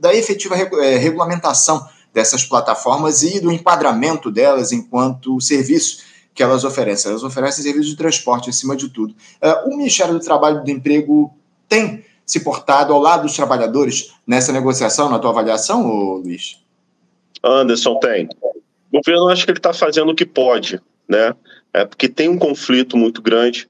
da 0.00 0.14
efetiva 0.14 0.56
é, 0.56 0.96
regulamentação 0.96 1.86
dessas 2.14 2.44
plataformas 2.44 3.24
e 3.24 3.40
do 3.40 3.50
enquadramento 3.50 4.30
delas 4.30 4.70
enquanto 4.70 5.40
serviço 5.40 6.04
que 6.32 6.42
elas 6.42 6.64
oferecem. 6.64 7.10
Elas 7.10 7.24
oferecem 7.24 7.64
serviço 7.64 7.90
de 7.90 7.96
transporte 7.96 8.48
acima 8.48 8.76
de 8.76 8.88
tudo. 8.88 9.14
Uh, 9.42 9.68
o 9.68 9.76
Ministério 9.76 10.14
do 10.14 10.20
Trabalho 10.20 10.60
e 10.60 10.64
do 10.64 10.70
Emprego 10.70 11.34
tem 11.68 12.04
se 12.24 12.40
portado 12.40 12.92
ao 12.92 13.00
lado 13.00 13.22
dos 13.22 13.34
trabalhadores 13.34 14.14
nessa 14.26 14.52
negociação, 14.52 15.10
na 15.10 15.18
tua 15.18 15.30
avaliação, 15.30 15.86
Luiz? 15.86 16.58
Anderson, 17.42 17.98
tem. 17.98 18.28
O 18.90 18.98
governo 18.98 19.28
acho 19.28 19.44
que 19.44 19.50
ele 19.50 19.58
está 19.58 19.74
fazendo 19.74 20.12
o 20.12 20.14
que 20.14 20.24
pode, 20.24 20.80
né? 21.06 21.34
É 21.72 21.84
porque 21.84 22.08
tem 22.08 22.28
um 22.28 22.38
conflito 22.38 22.96
muito 22.96 23.20
grande. 23.20 23.66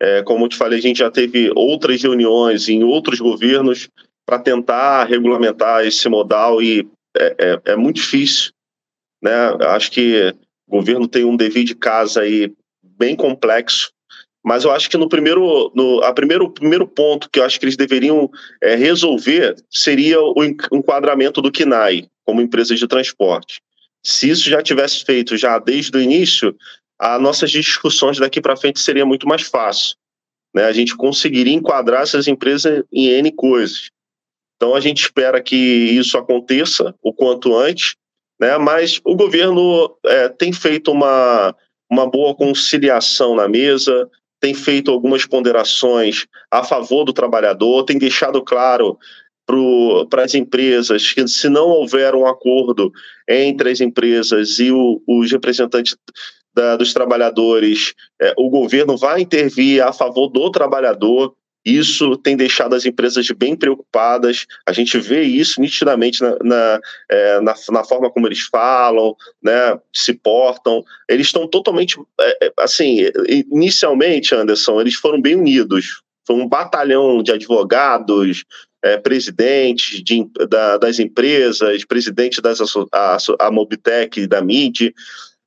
É, 0.00 0.22
como 0.22 0.44
eu 0.44 0.48
te 0.48 0.56
falei, 0.56 0.78
a 0.78 0.82
gente 0.82 1.00
já 1.00 1.10
teve 1.10 1.50
outras 1.54 2.02
reuniões 2.02 2.68
em 2.68 2.82
outros 2.82 3.20
governos 3.20 3.88
para 4.24 4.38
tentar 4.38 5.04
regulamentar 5.04 5.84
esse 5.84 6.08
modal 6.08 6.62
e 6.62 6.88
é, 7.16 7.36
é, 7.38 7.72
é 7.72 7.76
muito 7.76 7.96
difícil. 7.96 8.52
Né? 9.22 9.32
Acho 9.66 9.90
que 9.90 10.34
o 10.66 10.76
governo 10.76 11.06
tem 11.08 11.24
um 11.24 11.36
dever 11.36 11.64
de 11.64 11.74
casa 11.74 12.22
aí 12.22 12.52
bem 12.82 13.16
complexo, 13.16 13.92
mas 14.42 14.64
eu 14.64 14.70
acho 14.70 14.88
que 14.88 14.96
no 14.96 15.08
primeiro, 15.08 15.70
no 15.74 16.02
a 16.02 16.12
primeiro, 16.12 16.50
primeiro 16.50 16.86
ponto 16.86 17.28
que 17.30 17.38
eu 17.38 17.44
acho 17.44 17.58
que 17.58 17.64
eles 17.66 17.76
deveriam 17.76 18.30
é, 18.62 18.74
resolver 18.74 19.54
seria 19.70 20.20
o 20.20 20.42
enquadramento 20.44 21.42
do 21.42 21.52
KNAI 21.52 22.08
como 22.24 22.40
empresa 22.40 22.74
de 22.74 22.86
transporte. 22.86 23.60
Se 24.02 24.30
isso 24.30 24.48
já 24.48 24.62
tivesse 24.62 25.04
feito 25.04 25.36
já 25.36 25.58
desde 25.58 25.96
o 25.96 26.00
início, 26.00 26.56
as 26.98 27.20
nossas 27.20 27.50
discussões 27.50 28.18
daqui 28.18 28.40
para 28.40 28.56
frente 28.56 28.80
seria 28.80 29.04
muito 29.04 29.26
mais 29.26 29.42
fácil. 29.42 29.96
né, 30.54 30.64
a 30.64 30.72
gente 30.72 30.96
conseguiria 30.96 31.54
enquadrar 31.54 32.02
essas 32.02 32.26
empresas 32.26 32.82
em 32.92 33.06
N 33.06 33.30
coisas. 33.32 33.90
Então 34.60 34.74
a 34.74 34.80
gente 34.80 35.00
espera 35.00 35.40
que 35.40 35.56
isso 35.56 36.18
aconteça 36.18 36.94
o 37.02 37.14
quanto 37.14 37.56
antes, 37.56 37.96
né, 38.38 38.58
mas 38.58 39.00
o 39.06 39.16
governo 39.16 39.96
é, 40.04 40.28
tem 40.28 40.52
feito 40.52 40.92
uma, 40.92 41.56
uma 41.90 42.06
boa 42.06 42.34
conciliação 42.34 43.34
na 43.34 43.48
mesa, 43.48 44.06
tem 44.38 44.52
feito 44.52 44.90
algumas 44.90 45.24
ponderações 45.24 46.26
a 46.50 46.62
favor 46.62 47.04
do 47.04 47.12
trabalhador, 47.12 47.84
tem 47.84 47.96
deixado 47.96 48.42
claro 48.42 48.98
para 50.10 50.24
as 50.24 50.34
empresas 50.34 51.10
que 51.12 51.26
se 51.26 51.48
não 51.48 51.68
houver 51.68 52.14
um 52.14 52.26
acordo 52.26 52.92
entre 53.26 53.70
as 53.70 53.80
empresas 53.80 54.58
e 54.58 54.70
o, 54.70 55.02
os 55.08 55.32
representantes 55.32 55.96
da, 56.54 56.76
dos 56.76 56.92
trabalhadores, 56.92 57.94
é, 58.20 58.34
o 58.36 58.50
governo 58.50 58.96
vai 58.96 59.22
intervir 59.22 59.82
a 59.82 59.92
favor 59.92 60.28
do 60.28 60.50
trabalhador. 60.50 61.34
Isso 61.64 62.16
tem 62.16 62.36
deixado 62.36 62.74
as 62.74 62.86
empresas 62.86 63.28
bem 63.30 63.54
preocupadas. 63.54 64.46
A 64.66 64.72
gente 64.72 64.98
vê 64.98 65.22
isso 65.22 65.60
nitidamente 65.60 66.22
na, 66.22 66.36
na, 66.42 66.80
é, 67.10 67.40
na, 67.40 67.54
na, 67.70 67.84
forma 67.84 68.10
como 68.10 68.26
eles 68.26 68.40
falam, 68.40 69.14
né, 69.42 69.78
se 69.92 70.14
portam. 70.14 70.82
Eles 71.08 71.26
estão 71.26 71.46
totalmente. 71.46 71.98
É, 72.20 72.46
é 72.46 72.52
assim, 72.60 72.98
inicialmente, 73.50 74.34
Anderson, 74.34 74.80
eles 74.80 74.94
foram 74.94 75.20
bem 75.20 75.34
unidos. 75.34 76.02
Foi 76.26 76.36
um 76.36 76.48
batalhão 76.48 77.22
de 77.22 77.32
advogados, 77.32 78.44
é, 78.82 78.96
presidentes 78.96 80.02
de, 80.02 80.26
da, 80.48 80.78
das 80.78 80.98
empresas, 80.98 81.84
presidente 81.84 82.40
das, 82.40 82.60
a, 82.92 83.18
a 83.38 83.50
Mobitec, 83.50 84.26
da 84.26 84.40
MID. 84.40 84.94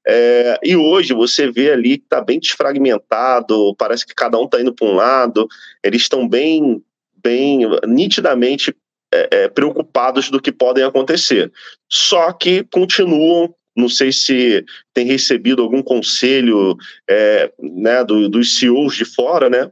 É, 0.05 0.59
e 0.63 0.75
hoje 0.75 1.13
você 1.13 1.49
vê 1.49 1.71
ali 1.71 1.97
que 1.97 2.03
está 2.03 2.21
bem 2.21 2.39
desfragmentado, 2.39 3.75
parece 3.75 4.05
que 4.05 4.13
cada 4.13 4.37
um 4.37 4.45
está 4.45 4.59
indo 4.59 4.73
para 4.73 4.87
um 4.87 4.95
lado, 4.95 5.47
eles 5.81 6.01
estão 6.01 6.27
bem, 6.27 6.83
bem 7.15 7.61
nitidamente 7.87 8.75
é, 9.13 9.43
é, 9.43 9.47
preocupados 9.47 10.29
do 10.29 10.41
que 10.41 10.51
podem 10.51 10.83
acontecer. 10.83 11.51
Só 11.89 12.33
que 12.33 12.65
continuam, 12.71 13.53
não 13.75 13.87
sei 13.87 14.11
se 14.11 14.65
tem 14.93 15.05
recebido 15.05 15.61
algum 15.61 15.81
conselho 15.81 16.75
é, 17.09 17.51
né, 17.59 18.03
do, 18.03 18.27
dos 18.27 18.57
CEOs 18.59 18.95
de 18.95 19.05
fora, 19.05 19.49
né, 19.49 19.71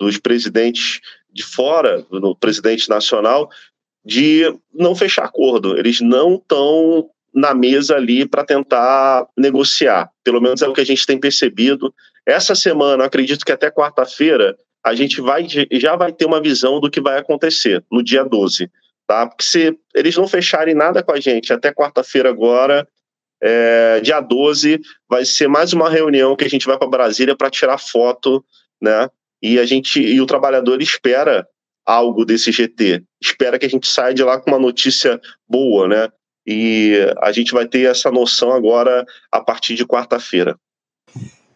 dos 0.00 0.16
presidentes 0.16 1.00
de 1.30 1.42
fora, 1.42 2.02
do 2.10 2.34
presidente 2.36 2.88
nacional, 2.88 3.50
de 4.04 4.44
não 4.72 4.94
fechar 4.94 5.24
acordo. 5.24 5.76
Eles 5.76 6.00
não 6.00 6.36
estão 6.36 7.10
na 7.34 7.54
mesa 7.54 7.96
ali 7.96 8.26
para 8.26 8.44
tentar 8.44 9.26
negociar. 9.36 10.10
Pelo 10.24 10.40
menos 10.40 10.62
é 10.62 10.68
o 10.68 10.72
que 10.72 10.80
a 10.80 10.86
gente 10.86 11.06
tem 11.06 11.18
percebido. 11.18 11.94
Essa 12.26 12.54
semana, 12.54 13.04
acredito 13.04 13.44
que 13.44 13.52
até 13.52 13.70
quarta-feira, 13.70 14.56
a 14.84 14.94
gente 14.94 15.20
vai, 15.20 15.46
já 15.72 15.96
vai 15.96 16.12
ter 16.12 16.24
uma 16.24 16.40
visão 16.40 16.80
do 16.80 16.90
que 16.90 17.00
vai 17.00 17.18
acontecer 17.18 17.84
no 17.90 18.02
dia 18.02 18.24
12. 18.24 18.70
Tá? 19.06 19.26
Porque 19.26 19.44
se 19.44 19.78
eles 19.94 20.16
não 20.16 20.28
fecharem 20.28 20.74
nada 20.74 21.02
com 21.02 21.12
a 21.12 21.20
gente 21.20 21.52
até 21.52 21.72
quarta-feira 21.72 22.28
agora, 22.28 22.86
é, 23.40 24.00
dia 24.00 24.20
12, 24.20 24.80
vai 25.08 25.24
ser 25.24 25.48
mais 25.48 25.72
uma 25.72 25.88
reunião 25.88 26.36
que 26.36 26.44
a 26.44 26.50
gente 26.50 26.66
vai 26.66 26.78
para 26.78 26.88
Brasília 26.88 27.36
para 27.36 27.50
tirar 27.50 27.78
foto, 27.78 28.44
né? 28.80 29.08
E 29.40 29.58
a 29.58 29.64
gente 29.64 30.00
e 30.00 30.20
o 30.20 30.26
trabalhador 30.26 30.82
espera 30.82 31.46
algo 31.86 32.24
desse 32.24 32.52
GT, 32.52 33.02
espera 33.22 33.58
que 33.58 33.64
a 33.64 33.70
gente 33.70 33.86
saia 33.86 34.12
de 34.12 34.22
lá 34.22 34.38
com 34.38 34.50
uma 34.50 34.58
notícia 34.58 35.20
boa, 35.48 35.88
né? 35.88 36.08
E 36.50 36.94
a 37.20 37.30
gente 37.30 37.52
vai 37.52 37.68
ter 37.68 37.90
essa 37.90 38.10
noção 38.10 38.52
agora 38.52 39.04
a 39.30 39.38
partir 39.38 39.74
de 39.74 39.84
quarta-feira. 39.84 40.58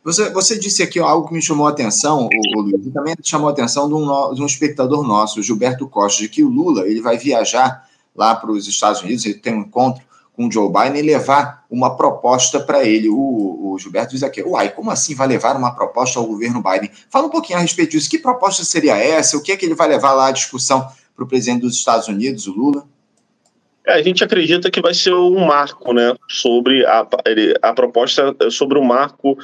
Você, 0.04 0.28
você 0.28 0.58
disse 0.58 0.82
aqui 0.82 0.98
algo 0.98 1.28
que 1.28 1.32
me 1.32 1.40
chamou 1.40 1.66
a 1.66 1.70
atenção, 1.70 2.28
o, 2.28 2.60
Luiz, 2.60 2.86
e 2.86 2.90
também 2.90 3.14
chamou 3.22 3.48
a 3.48 3.52
atenção 3.52 3.88
de 3.88 3.94
um, 3.94 4.34
de 4.34 4.42
um 4.42 4.46
espectador 4.46 5.02
nosso, 5.02 5.42
Gilberto 5.42 5.88
Costa, 5.88 6.20
de 6.20 6.28
que 6.28 6.44
o 6.44 6.50
Lula 6.50 6.86
ele 6.86 7.00
vai 7.00 7.16
viajar 7.16 7.88
lá 8.14 8.34
para 8.34 8.50
os 8.50 8.68
Estados 8.68 9.00
Unidos, 9.00 9.24
ele 9.24 9.38
tem 9.38 9.54
um 9.54 9.62
encontro 9.62 10.04
com 10.34 10.46
o 10.46 10.52
Joe 10.52 10.70
Biden 10.70 10.98
e 10.98 11.06
levar 11.06 11.64
uma 11.70 11.96
proposta 11.96 12.60
para 12.60 12.84
ele. 12.84 13.08
O, 13.08 13.72
o, 13.72 13.78
Gilberto 13.78 14.12
diz 14.12 14.22
aqui, 14.22 14.42
uai, 14.42 14.74
como 14.74 14.90
assim 14.90 15.14
vai 15.14 15.26
levar 15.26 15.56
uma 15.56 15.74
proposta 15.74 16.18
ao 16.18 16.26
governo 16.26 16.62
Biden? 16.62 16.90
Fala 17.08 17.28
um 17.28 17.30
pouquinho 17.30 17.58
a 17.58 17.62
respeito 17.62 17.92
disso. 17.92 18.10
Que 18.10 18.18
proposta 18.18 18.62
seria 18.62 18.96
essa? 18.96 19.38
O 19.38 19.42
que 19.42 19.52
é 19.52 19.56
que 19.56 19.64
ele 19.64 19.74
vai 19.74 19.88
levar 19.88 20.12
lá 20.12 20.26
à 20.26 20.32
discussão 20.32 20.86
para 21.14 21.24
o 21.24 21.28
presidente 21.28 21.62
dos 21.62 21.76
Estados 21.76 22.08
Unidos, 22.08 22.46
o 22.46 22.52
Lula? 22.52 22.86
É, 23.86 23.94
a 23.94 24.02
gente 24.02 24.22
acredita 24.22 24.70
que 24.70 24.80
vai 24.80 24.94
ser 24.94 25.12
um 25.12 25.44
marco, 25.44 25.92
né, 25.92 26.14
sobre 26.28 26.84
a, 26.86 27.06
a 27.62 27.74
proposta 27.74 28.34
sobre 28.50 28.78
o 28.78 28.84
marco 28.84 29.36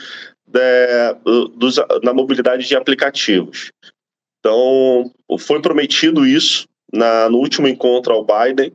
de, 0.46 1.14
dos, 1.56 1.76
na 2.02 2.12
mobilidade 2.12 2.66
de 2.66 2.76
aplicativos. 2.76 3.70
Então, 4.38 5.10
foi 5.38 5.60
prometido 5.60 6.24
isso 6.24 6.66
na, 6.92 7.28
no 7.28 7.38
último 7.38 7.68
encontro 7.68 8.14
ao 8.14 8.24
Biden 8.24 8.72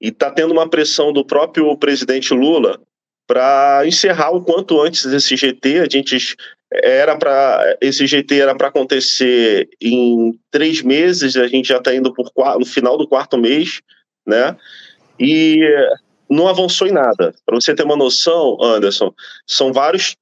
e 0.00 0.08
está 0.08 0.30
tendo 0.30 0.52
uma 0.52 0.68
pressão 0.68 1.12
do 1.12 1.24
próprio 1.24 1.76
presidente 1.76 2.34
Lula 2.34 2.80
para 3.26 3.86
encerrar 3.86 4.30
o 4.30 4.42
quanto 4.42 4.80
antes 4.80 5.04
esse 5.04 5.36
GT. 5.36 5.80
A 5.80 5.88
gente 5.88 6.36
era 6.72 7.16
para 7.16 7.76
esse 7.80 8.06
GT 8.06 8.40
era 8.40 8.54
para 8.54 8.68
acontecer 8.68 9.68
em 9.80 10.38
três 10.50 10.82
meses. 10.82 11.36
A 11.36 11.46
gente 11.46 11.68
já 11.68 11.78
está 11.78 11.94
indo 11.94 12.12
por 12.12 12.30
no 12.58 12.66
final 12.66 12.96
do 12.96 13.08
quarto 13.08 13.38
mês, 13.38 13.80
né? 14.26 14.56
E 15.18 15.60
não 16.28 16.46
avançou 16.46 16.86
em 16.86 16.92
nada. 16.92 17.34
Para 17.46 17.54
você 17.54 17.74
ter 17.74 17.84
uma 17.84 17.96
noção, 17.96 18.58
Anderson, 18.60 19.12
são 19.46 19.72
vários 19.72 20.14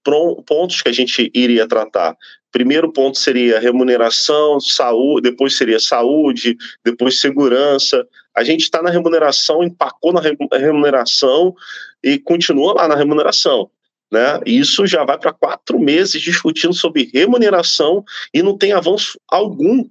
pontos 0.47 0.81
que 0.83 0.89
a 0.89 0.93
gente 0.93 1.31
iria 1.35 1.67
tratar. 1.67 2.17
Primeiro 2.53 2.93
ponto 2.93 3.19
seria 3.19 3.59
remuneração, 3.59 4.61
saúde, 4.61 5.31
depois 5.31 5.57
seria 5.57 5.81
saúde, 5.81 6.57
depois 6.85 7.21
segurança. 7.21 8.07
A 8.35 8.45
gente 8.45 8.63
está 8.63 8.83
na 8.83 8.91
remuneração, 8.91 9.63
empacou 9.63 10.13
na 10.13 10.21
remuneração 10.53 11.55
e 12.03 12.19
continua 12.19 12.75
lá 12.75 12.89
na 12.89 12.95
remuneração. 12.95 13.69
Né? 14.11 14.41
Isso 14.47 14.87
já 14.87 15.05
vai 15.05 15.19
para 15.19 15.33
quatro 15.33 15.79
meses 15.79 16.23
discutindo 16.23 16.73
sobre 16.73 17.11
remuneração 17.13 18.05
e 18.33 18.43
não 18.43 18.57
tem 18.57 18.73
avanço 18.73 19.19
algum 19.29 19.85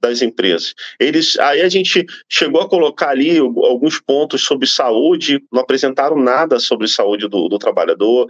das 0.00 0.22
empresas. 0.22 0.74
Eles, 0.98 1.38
aí 1.38 1.60
a 1.60 1.68
gente 1.68 2.06
chegou 2.28 2.60
a 2.60 2.68
colocar 2.68 3.10
ali 3.10 3.38
alguns 3.38 4.00
pontos 4.00 4.44
sobre 4.44 4.66
saúde, 4.66 5.42
não 5.52 5.62
apresentaram 5.62 6.16
nada 6.16 6.58
sobre 6.58 6.86
saúde 6.86 7.28
do, 7.28 7.48
do 7.48 7.58
trabalhador. 7.58 8.28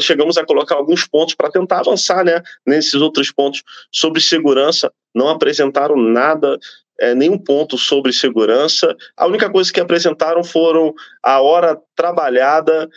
Chegamos 0.00 0.38
a 0.38 0.44
colocar 0.44 0.76
alguns 0.76 1.06
pontos 1.06 1.34
para 1.34 1.50
tentar 1.50 1.80
avançar, 1.80 2.24
né? 2.24 2.42
Nesses 2.66 2.94
outros 2.94 3.30
pontos 3.30 3.62
sobre 3.90 4.20
segurança, 4.20 4.92
não 5.14 5.28
apresentaram 5.28 5.96
nada. 5.96 6.58
É, 7.00 7.14
nenhum 7.14 7.38
ponto 7.38 7.76
sobre 7.76 8.12
segurança. 8.12 8.94
A 9.16 9.26
única 9.26 9.50
coisa 9.50 9.72
que 9.72 9.80
apresentaram 9.80 10.44
foram 10.44 10.94
a 11.22 11.40
hora 11.40 11.76
trabalhada 11.96 12.88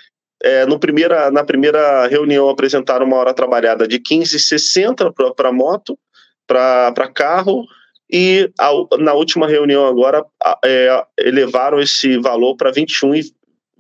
é, 0.44 0.66
no 0.66 0.78
primeira, 0.78 1.32
na 1.32 1.44
primeira 1.44 2.06
reunião 2.08 2.50
apresentaram 2.50 3.06
uma 3.06 3.18
hora 3.18 3.34
trabalhada 3.34 3.88
de 3.88 4.00
15,60 4.00 5.12
para 5.36 5.52
moto, 5.52 5.98
para 6.46 7.12
carro, 7.14 7.66
e 8.12 8.52
na 9.00 9.14
última 9.14 9.48
reunião 9.48 9.86
agora 9.86 10.26
é, 10.64 11.06
elevaram 11.20 11.80
esse 11.80 12.18
valor 12.20 12.56
para 12.56 12.72
21 12.72 13.16
e, 13.16 13.34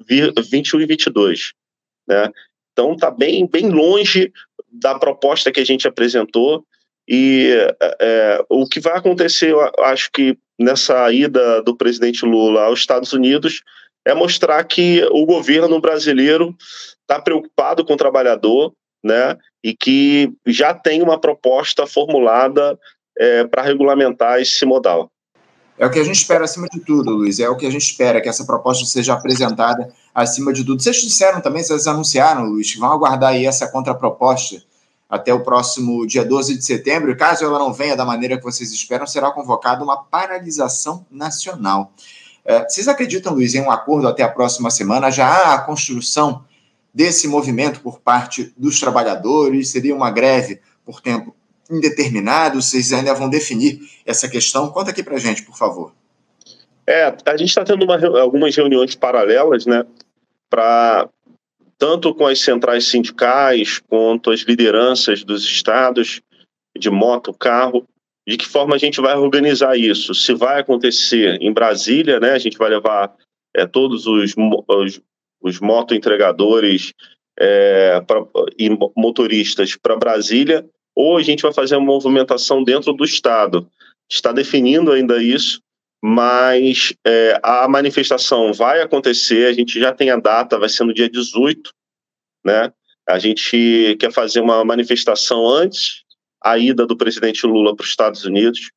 21 0.08 0.82
e 0.82 0.86
22. 0.86 1.54
Né? 2.08 2.32
Então 2.72 2.94
está 2.94 3.12
bem, 3.12 3.48
bem 3.48 3.70
longe 3.70 4.32
da 4.72 4.98
proposta 4.98 5.52
que 5.52 5.60
a 5.60 5.66
gente 5.66 5.88
apresentou 5.88 6.66
e 7.08 7.52
é, 7.80 7.98
é, 8.02 8.46
o 8.50 8.68
que 8.68 8.80
vai 8.80 8.98
acontecer, 8.98 9.52
eu 9.52 9.62
acho 9.80 10.10
que 10.12 10.38
nessa 10.58 11.12
ida 11.12 11.62
do 11.62 11.76
presidente 11.76 12.26
Lula 12.26 12.64
aos 12.64 12.80
Estados 12.80 13.14
Unidos 13.14 13.62
é 14.06 14.14
mostrar 14.14 14.64
que 14.64 15.04
o 15.12 15.26
governo 15.26 15.80
brasileiro 15.80 16.56
está 17.02 17.22
preocupado 17.22 17.86
com 17.86 17.94
o 17.94 17.98
trabalhador, 17.98 18.74
né? 19.04 19.38
E 19.64 19.76
que 19.76 20.32
já 20.46 20.74
tem 20.74 21.02
uma 21.02 21.20
proposta 21.20 21.86
formulada 21.86 22.78
é, 23.17 23.45
para 23.45 23.62
regulamentar 23.62 24.39
esse 24.39 24.65
modal. 24.65 25.10
É 25.78 25.86
o 25.86 25.91
que 25.91 25.99
a 25.99 26.04
gente 26.04 26.15
espera 26.15 26.45
acima 26.45 26.67
de 26.69 26.80
tudo, 26.80 27.12
Luiz. 27.12 27.39
É 27.39 27.49
o 27.49 27.58
que 27.58 27.65
a 27.65 27.69
gente 27.69 27.84
espera, 27.84 28.21
que 28.21 28.30
essa 28.30 28.45
proposta 28.45 28.86
seja 28.86 29.13
apresentada 29.13 29.91
acima 30.13 30.54
de 30.54 30.63
tudo. 30.63 30.82
Vocês 30.82 30.97
disseram 30.97 31.41
também, 31.41 31.63
vocês 31.63 31.86
anunciaram, 31.86 32.45
Luiz, 32.45 32.71
que 32.71 32.80
vão 32.80 32.91
aguardar 32.91 33.32
aí 33.32 33.45
essa 33.45 33.67
contraproposta 33.67 34.63
até 35.10 35.34
o 35.34 35.41
próximo 35.41 36.08
dia 36.08 36.23
12 36.23 36.58
de 36.58 36.63
setembro. 36.63 37.12
E 37.12 37.15
caso 37.15 37.43
ela 37.43 37.60
não 37.60 37.73
venha 37.73 37.95
da 37.95 38.06
maneira 38.06 38.38
que 38.38 38.43
vocês 38.43 38.71
esperam, 38.71 39.06
será 39.06 39.32
convocada 39.32 39.84
uma 39.84 39.97
paralisação 39.97 41.06
nacional. 41.12 41.91
É, 42.45 42.63
vocês 42.67 42.88
acreditam, 42.88 43.34
Luiz, 43.34 43.54
em 43.54 43.62
um 43.62 43.71
acordo 43.71 44.08
até 44.08 44.23
a 44.23 44.30
próxima 44.30 44.69
semana? 44.69 45.12
Já 45.12 45.28
há 45.28 45.56
a 45.56 45.62
construção 45.62 46.45
desse 46.93 47.28
movimento 47.28 47.82
por 47.82 47.99
parte 47.99 48.54
dos 48.56 48.80
trabalhadores? 48.80 49.69
Seria 49.71 49.95
uma 49.95 50.10
greve 50.10 50.62
por 50.86 51.01
tempo 51.01 51.36
indeterminado? 51.69 52.62
Vocês 52.62 52.91
ainda 52.93 53.13
vão 53.13 53.30
definir 53.30 53.80
essa 54.06 54.30
questão? 54.30 54.69
Conta 54.71 54.91
aqui 54.91 55.04
para 55.04 55.17
gente, 55.17 55.43
por 55.43 55.58
favor. 55.58 55.93
É, 56.88 57.06
a 57.25 57.38
gente 57.38 57.49
está 57.49 57.63
tendo 57.63 57.84
uma, 57.84 57.97
algumas 58.19 58.56
reuniões 58.56 58.93
paralelas, 58.93 59.65
né, 59.65 59.84
para 60.49 61.10
tanto 61.78 62.13
com 62.13 62.28
as 62.28 62.39
centrais 62.39 62.88
sindicais 62.88 63.80
quanto 63.80 64.32
as 64.32 64.41
lideranças 64.41 65.23
dos 65.23 65.43
estados 65.43 66.21
de 66.78 66.89
moto, 66.89 67.34
carro, 67.34 67.88
de 68.28 68.38
que 68.38 68.47
forma 68.47 68.75
a 68.75 68.78
gente 68.78 69.01
vai 69.01 69.15
organizar 69.15 69.78
isso. 69.78 70.13
Se 70.13 70.34
vai 70.34 70.60
acontecer 70.60 71.38
em 71.41 71.51
Brasília, 71.51 72.19
né, 72.19 72.32
a 72.32 72.39
gente 72.39 72.58
vai 72.58 72.69
levar 72.69 73.13
é, 73.56 73.65
todos 73.65 74.06
os, 74.06 74.34
os, 74.38 75.01
os 75.41 75.60
motoentregadores 75.60 76.93
é, 77.38 77.99
pra, 78.01 78.23
e 78.58 78.69
motoristas 78.95 79.75
para 79.75 79.97
Brasília, 79.97 80.65
ou 80.95 81.17
a 81.17 81.21
gente 81.21 81.41
vai 81.41 81.53
fazer 81.53 81.75
uma 81.75 81.86
movimentação 81.86 82.63
dentro 82.63 82.93
do 82.93 83.03
Estado. 83.03 83.69
Está 84.10 84.31
definindo 84.31 84.91
ainda 84.91 85.21
isso, 85.21 85.62
mas 86.01 86.93
é, 87.05 87.39
a 87.43 87.67
manifestação 87.67 88.53
vai 88.53 88.81
acontecer, 88.81 89.47
a 89.47 89.53
gente 89.53 89.79
já 89.79 89.91
tem 89.91 90.10
a 90.10 90.17
data, 90.17 90.58
vai 90.60 90.69
ser 90.69 90.84
no 90.84 90.93
dia 90.93 91.10
18, 91.10 91.71
né? 92.45 92.71
A 93.08 93.19
gente 93.19 93.97
quer 93.99 94.12
fazer 94.12 94.39
uma 94.39 94.63
manifestação 94.63 95.47
antes 95.47 96.05
a 96.45 96.60
ida 96.60 96.86
do 96.86 96.95
presidente 96.95 97.45
Lula 97.47 97.75
para 97.75 97.84
os 97.84 97.89
Estados 97.89 98.23
Unidos, 98.23 98.71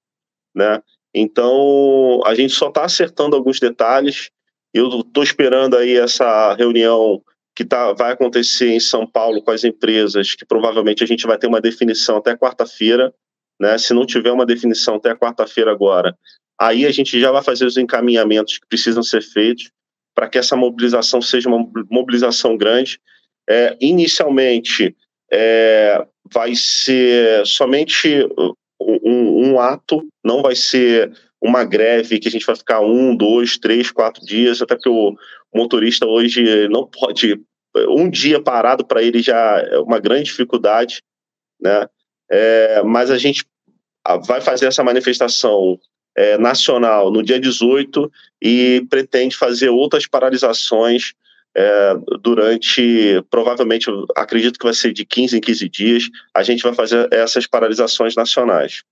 né? 0.55 0.83
Então 1.15 2.23
a 2.25 2.35
gente 2.35 2.55
só 2.55 2.69
está 2.69 2.85
acertando 2.85 3.37
alguns 3.37 3.61
detalhes. 3.61 4.31
Eu 4.73 5.01
estou 5.01 5.23
esperando 5.23 5.77
aí 5.77 5.97
essa 5.97 6.55
reunião 6.55 7.23
que 7.59 7.65
tá, 7.65 7.93
vai 7.93 8.13
acontecer 8.13 8.69
em 8.69 8.79
São 8.79 9.05
Paulo 9.05 9.43
com 9.43 9.51
as 9.51 9.65
empresas, 9.65 10.33
que 10.33 10.47
provavelmente 10.47 11.03
a 11.03 11.07
gente 11.09 11.27
vai 11.27 11.37
ter 11.37 11.49
uma 11.49 11.61
definição 11.61 12.19
até 12.19 12.37
quarta-feira, 12.37 13.13
né? 13.61 13.77
Se 13.77 13.93
não 13.93 14.07
tiver 14.07 14.31
uma 14.31 14.47
definição 14.47 14.95
até 14.95 15.13
quarta-feira 15.13 15.73
agora, 15.73 16.17
aí 16.57 16.87
a 16.87 16.93
gente 16.93 17.19
já 17.19 17.33
vai 17.33 17.43
fazer 17.43 17.67
os 17.67 17.77
encaminhamentos 17.77 18.59
que 18.59 18.67
precisam 18.69 19.03
ser 19.03 19.23
feitos 19.23 19.73
para 20.15 20.29
que 20.29 20.39
essa 20.39 20.55
mobilização 20.55 21.21
seja 21.21 21.49
uma 21.49 21.69
mobilização 21.91 22.57
grande. 22.57 23.01
É, 23.51 23.77
inicialmente, 23.81 24.95
é, 25.29 26.07
vai 26.33 26.55
ser 26.55 27.45
somente 27.45 28.25
um, 28.81 29.49
um, 29.49 29.59
ato, 29.59 30.07
não 30.25 30.43
vai 30.43 30.55
ser 30.55 31.13
uma 31.43 31.65
greve 31.65 32.21
que 32.21 32.29
a 32.29 32.31
gente 32.31 32.47
vai 32.47 32.55
ficar 32.55 32.81
um, 32.83 33.17
dois, 33.17 33.59
três, 33.59 33.91
quatro 33.91 34.25
dias, 34.25 34.63
até 34.63 34.77
porque 34.77 34.89
o 34.89 35.17
motorista 35.53 36.07
hoje 36.07 36.69
não 36.69 36.87
pode. 36.87 37.41
Um 37.77 38.09
dia 38.09 38.43
parado 38.43 38.85
para 38.85 39.03
ele 39.03 39.21
já 39.21 39.59
é 39.59 39.79
uma 39.79 39.99
grande 39.99 40.25
dificuldade, 40.25 41.03
né? 41.61 41.87
É, 42.31 42.83
mas 42.83 43.11
a 43.11 43.19
gente 43.19 43.45
vai 44.27 44.41
fazer 44.41 44.67
essa 44.67 44.85
manifestação 44.85 45.79
é, 46.17 46.37
nacional 46.39 47.11
no 47.11 47.23
dia 47.23 47.39
18 47.39 48.11
e 48.43 48.87
pretende 48.91 49.37
fazer 49.37 49.69
outras 49.69 50.07
paralisações 50.07 51.13
é, 51.57 51.95
durante, 52.21 53.23
provavelmente, 53.31 53.91
acredito 54.17 54.59
que 54.59 54.65
vai 54.65 54.75
ser 54.75 54.93
de 54.93 55.05
15 55.05 55.37
em 55.37 55.41
15 55.41 55.69
dias, 55.69 56.05
a 56.35 56.43
gente 56.43 56.63
vai 56.63 56.75
fazer 56.75 57.09
essas 57.13 57.47
paralisações 57.47 58.15
nacionais. 58.15 58.83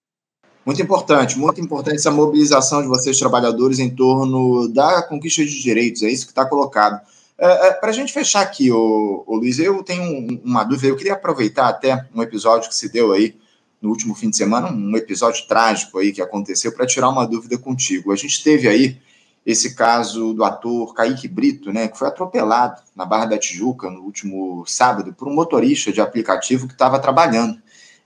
Muito 0.65 0.83
importante, 0.83 1.39
muito 1.39 1.61
importante 1.61 1.97
essa 1.97 2.11
mobilização 2.11 2.83
de 2.83 2.89
vocês, 2.89 3.19
trabalhadores, 3.19 3.79
em 3.79 3.95
torno 3.95 4.67
da 4.69 5.01
conquista 5.03 5.45
de 5.45 5.63
direitos, 5.63 6.03
é 6.03 6.11
isso 6.11 6.27
que 6.27 6.33
está 6.33 6.45
colocado. 6.45 7.01
É, 7.39 7.69
é, 7.69 7.73
Para 7.73 7.91
a 7.91 7.93
gente 7.93 8.13
fechar 8.13 8.41
aqui, 8.41 8.71
o, 8.73 9.25
Luiz, 9.29 9.59
eu 9.59 9.83
tenho 9.83 10.41
uma 10.43 10.65
dúvida, 10.65 10.89
eu 10.89 10.97
queria 10.97 11.13
aproveitar 11.13 11.69
até 11.69 12.07
um 12.15 12.23
episódio 12.23 12.69
que 12.69 12.75
se 12.75 12.89
deu 12.89 13.13
aí 13.13 13.37
no 13.81 13.91
último 13.91 14.15
fim 14.15 14.31
de 14.31 14.37
semana, 14.37 14.71
um 14.71 14.97
episódio 14.97 15.47
trágico 15.47 15.99
aí 15.99 16.13
que 16.13 16.23
aconteceu, 16.23 16.73
para 16.73 16.87
tirar 16.87 17.09
uma 17.09 17.27
dúvida 17.27 17.59
contigo. 17.59 18.11
A 18.11 18.17
gente 18.17 18.43
teve 18.43 18.67
aí 18.67 18.99
esse 19.45 19.75
caso 19.75 20.33
do 20.33 20.43
ator 20.43 20.93
Kaique 20.95 21.29
Brito, 21.29 21.73
né, 21.73 21.87
que 21.87 21.97
foi 21.97 22.09
atropelado 22.09 22.83
na 22.97 23.05
Barra 23.05 23.27
da 23.27 23.39
Tijuca 23.39 23.89
no 23.89 24.01
último 24.01 24.65
sábado 24.67 25.13
por 25.13 25.29
um 25.29 25.35
motorista 25.35 25.93
de 25.93 26.01
aplicativo 26.01 26.67
que 26.67 26.73
estava 26.73 26.99
trabalhando. 26.99 27.61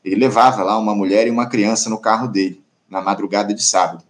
Ele 0.05 0.17
levava 0.17 0.63
lá 0.63 0.77
uma 0.79 0.95
mulher 0.95 1.27
e 1.27 1.31
uma 1.31 1.47
criança 1.47 1.89
no 1.89 1.99
carro 1.99 2.27
dele, 2.27 2.63
na 2.89 3.01
madrugada 3.01 3.55
de 3.55 3.63
sábado. 3.63 4.05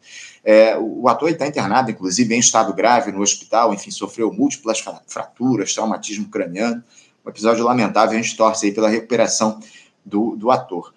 É, 0.44 0.76
o 0.78 1.06
ator 1.08 1.30
está 1.30 1.46
internado, 1.46 1.90
inclusive, 1.90 2.34
em 2.34 2.38
estado 2.38 2.72
grave 2.72 3.12
no 3.12 3.20
hospital, 3.20 3.74
enfim, 3.74 3.90
sofreu 3.90 4.32
múltiplas 4.32 4.82
fraturas, 5.06 5.74
traumatismo 5.74 6.28
craniano. 6.28 6.82
Um 7.24 7.28
episódio 7.28 7.64
lamentável, 7.64 8.18
a 8.18 8.22
gente 8.22 8.36
torce 8.36 8.66
aí 8.66 8.72
pela 8.72 8.88
recuperação 8.88 9.60
do, 10.04 10.34
do 10.36 10.50
ator. 10.50 10.92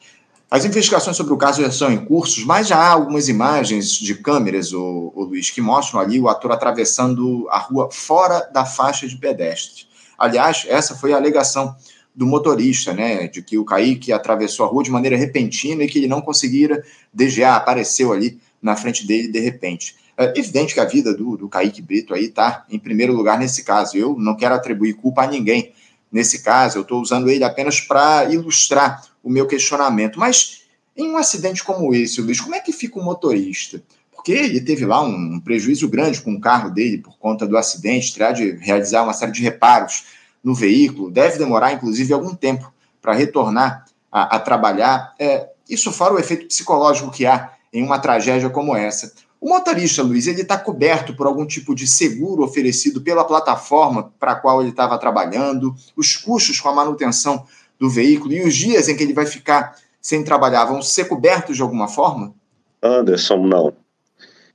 As 0.49 0.65
investigações 0.65 1.17
sobre 1.17 1.33
o 1.33 1.37
caso 1.37 1.63
já 1.63 1.71
são 1.71 1.91
em 1.91 2.05
cursos, 2.05 2.45
mas 2.45 2.67
já 2.67 2.77
há 2.77 2.91
algumas 2.91 3.27
imagens 3.27 3.91
de 3.93 4.15
câmeras, 4.15 4.71
o, 4.71 5.11
o 5.15 5.23
Luiz, 5.23 5.49
que 5.49 5.59
mostram 5.59 5.99
ali 5.99 6.19
o 6.19 6.29
ator 6.29 6.51
atravessando 6.51 7.47
a 7.49 7.57
rua 7.57 7.89
fora 7.91 8.47
da 8.53 8.63
faixa 8.63 9.07
de 9.07 9.17
pedestres. 9.17 9.87
Aliás, 10.17 10.65
essa 10.69 10.95
foi 10.95 11.11
a 11.11 11.17
alegação 11.17 11.75
do 12.15 12.27
motorista, 12.27 12.93
né, 12.93 13.27
de 13.27 13.41
que 13.41 13.57
o 13.57 13.65
Kaique 13.65 14.13
atravessou 14.13 14.65
a 14.65 14.69
rua 14.69 14.83
de 14.83 14.91
maneira 14.91 15.17
repentina 15.17 15.83
e 15.83 15.87
que 15.87 15.97
ele 15.97 16.07
não 16.07 16.21
conseguira 16.21 16.83
desviar, 17.11 17.57
apareceu 17.57 18.13
ali 18.13 18.39
na 18.63 18.75
frente 18.75 19.05
dele 19.05 19.27
de 19.27 19.39
repente. 19.39 19.95
É 20.17 20.39
evidente 20.39 20.73
que 20.73 20.79
a 20.79 20.85
vida 20.85 21.13
do, 21.13 21.37
do 21.37 21.49
Kaique 21.49 21.81
Brito 21.81 22.13
aí 22.13 22.25
está 22.25 22.65
em 22.69 22.79
primeiro 22.79 23.13
lugar 23.13 23.37
nesse 23.37 23.63
caso. 23.63 23.97
Eu 23.97 24.15
não 24.17 24.35
quero 24.35 24.55
atribuir 24.55 24.93
culpa 24.93 25.23
a 25.23 25.27
ninguém 25.27 25.73
nesse 26.11 26.43
caso, 26.43 26.77
eu 26.77 26.83
estou 26.83 27.01
usando 27.01 27.27
ele 27.27 27.43
apenas 27.43 27.81
para 27.81 28.25
ilustrar 28.31 29.03
o 29.23 29.29
meu 29.29 29.47
questionamento. 29.47 30.19
Mas 30.19 30.61
em 30.95 31.09
um 31.09 31.17
acidente 31.17 31.63
como 31.63 31.93
esse, 31.93 32.21
Luiz, 32.21 32.39
como 32.39 32.53
é 32.53 32.59
que 32.59 32.71
fica 32.71 32.99
o 32.99 33.03
motorista? 33.03 33.81
Porque 34.11 34.31
ele 34.31 34.61
teve 34.61 34.85
lá 34.85 35.01
um 35.01 35.39
prejuízo 35.39 35.89
grande 35.89 36.21
com 36.21 36.33
o 36.33 36.39
carro 36.39 36.69
dele 36.69 36.99
por 36.99 37.17
conta 37.17 37.47
do 37.47 37.57
acidente, 37.57 38.13
terá 38.13 38.31
de 38.31 38.51
realizar 38.51 39.01
uma 39.03 39.13
série 39.13 39.31
de 39.31 39.41
reparos 39.41 40.05
no 40.43 40.53
veículo, 40.53 41.09
deve 41.09 41.39
demorar 41.39 41.73
inclusive 41.73 42.13
algum 42.13 42.35
tempo 42.35 42.71
para 43.01 43.13
retornar 43.13 43.85
a, 44.11 44.35
a 44.35 44.39
trabalhar. 44.39 45.15
É, 45.17 45.49
isso 45.67 45.91
fora 45.91 46.13
o 46.13 46.19
efeito 46.19 46.45
psicológico 46.45 47.09
que 47.09 47.25
há 47.25 47.52
em 47.73 47.83
uma 47.83 47.99
tragédia 47.99 48.49
como 48.49 48.75
essa. 48.75 49.11
O 49.41 49.49
motorista, 49.49 50.01
Luiz, 50.01 50.27
ele 50.27 50.41
está 50.41 50.57
coberto 50.57 51.13
por 51.15 51.27
algum 51.27 51.45
tipo 51.45 51.75
de 51.75 51.85
seguro 51.85 52.43
oferecido 52.43 53.01
pela 53.01 53.25
plataforma 53.25 54.13
para 54.17 54.31
a 54.31 54.35
qual 54.35 54.61
ele 54.61 54.69
estava 54.69 54.97
trabalhando, 54.97 55.75
os 55.97 56.15
custos 56.15 56.61
com 56.61 56.69
a 56.69 56.73
manutenção 56.73 57.45
do 57.77 57.89
veículo 57.89 58.31
e 58.31 58.41
os 58.41 58.55
dias 58.55 58.87
em 58.87 58.95
que 58.95 59.03
ele 59.03 59.13
vai 59.13 59.25
ficar 59.25 59.75
sem 59.99 60.23
trabalhar 60.23 60.65
vão 60.65 60.81
ser 60.81 61.09
cobertos 61.09 61.57
de 61.57 61.61
alguma 61.61 61.89
forma? 61.89 62.33
Anderson, 62.81 63.45
não. 63.45 63.73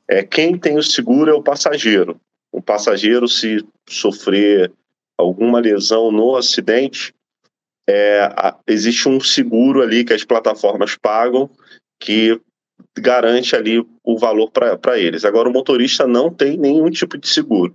É 0.08 0.22
quem 0.22 0.58
tem 0.58 0.78
o 0.78 0.82
seguro 0.82 1.30
é 1.30 1.34
o 1.34 1.42
passageiro. 1.42 2.18
O 2.50 2.62
passageiro, 2.62 3.28
se 3.28 3.62
sofrer 3.86 4.72
alguma 5.18 5.60
lesão 5.60 6.10
no 6.10 6.34
acidente, 6.36 7.14
é, 7.88 8.30
existe 8.66 9.08
um 9.08 9.20
seguro 9.20 9.82
ali 9.82 10.04
que 10.04 10.12
as 10.12 10.24
plataformas 10.24 10.96
pagam 10.96 11.50
que 12.00 12.40
garante 12.98 13.54
ali 13.54 13.84
o 14.04 14.18
valor 14.18 14.50
para 14.50 14.98
eles. 14.98 15.24
Agora, 15.24 15.48
o 15.48 15.52
motorista 15.52 16.06
não 16.06 16.32
tem 16.32 16.56
nenhum 16.56 16.90
tipo 16.90 17.18
de 17.18 17.28
seguro. 17.28 17.74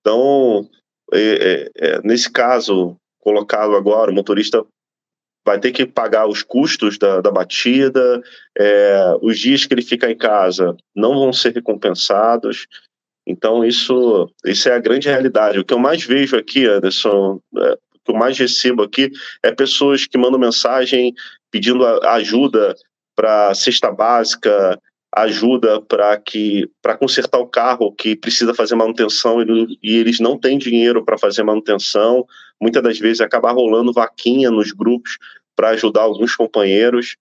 Então, 0.00 0.68
é, 1.12 1.70
é, 1.78 1.88
é 1.88 2.00
nesse 2.02 2.30
caso 2.30 2.96
colocado 3.18 3.76
agora, 3.76 4.10
o 4.10 4.14
motorista 4.14 4.64
vai 5.44 5.58
ter 5.58 5.72
que 5.72 5.86
pagar 5.86 6.26
os 6.26 6.42
custos 6.42 6.98
da, 6.98 7.20
da 7.20 7.30
batida, 7.30 8.22
é, 8.56 9.16
os 9.22 9.38
dias 9.38 9.64
que 9.64 9.72
ele 9.74 9.82
fica 9.82 10.10
em 10.10 10.16
casa 10.16 10.76
não 10.94 11.14
vão 11.14 11.32
ser 11.32 11.54
recompensados. 11.54 12.66
Então, 13.26 13.64
isso, 13.64 14.30
isso 14.44 14.68
é 14.68 14.72
a 14.72 14.80
grande 14.80 15.08
realidade. 15.08 15.58
O 15.58 15.64
que 15.64 15.72
eu 15.72 15.78
mais 15.78 16.02
vejo 16.04 16.36
aqui, 16.36 16.66
Anderson, 16.66 17.40
é, 17.56 17.72
o 17.72 17.98
que 18.04 18.10
eu 18.10 18.14
mais 18.14 18.38
recebo 18.38 18.82
aqui 18.82 19.10
é 19.42 19.52
pessoas 19.52 20.06
que 20.06 20.18
mandam 20.18 20.38
mensagem 20.38 21.14
pedindo 21.50 21.84
ajuda 21.86 22.74
para 23.20 23.52
cesta 23.54 23.92
básica, 23.92 24.80
ajuda 25.14 25.82
para 25.82 26.16
que 26.16 26.70
para 26.80 26.96
consertar 26.96 27.38
o 27.38 27.46
carro 27.46 27.92
que 27.92 28.16
precisa 28.16 28.54
fazer 28.54 28.74
manutenção 28.76 29.42
e, 29.42 29.78
e 29.82 29.98
eles 29.98 30.20
não 30.20 30.38
têm 30.38 30.56
dinheiro 30.56 31.04
para 31.04 31.18
fazer 31.18 31.42
manutenção. 31.42 32.26
Muitas 32.58 32.82
das 32.82 32.98
vezes 32.98 33.20
acaba 33.20 33.52
rolando 33.52 33.92
vaquinha 33.92 34.50
nos 34.50 34.72
grupos 34.72 35.18
para 35.54 35.68
ajudar 35.70 36.00
alguns 36.00 36.34
companheiros. 36.34 37.18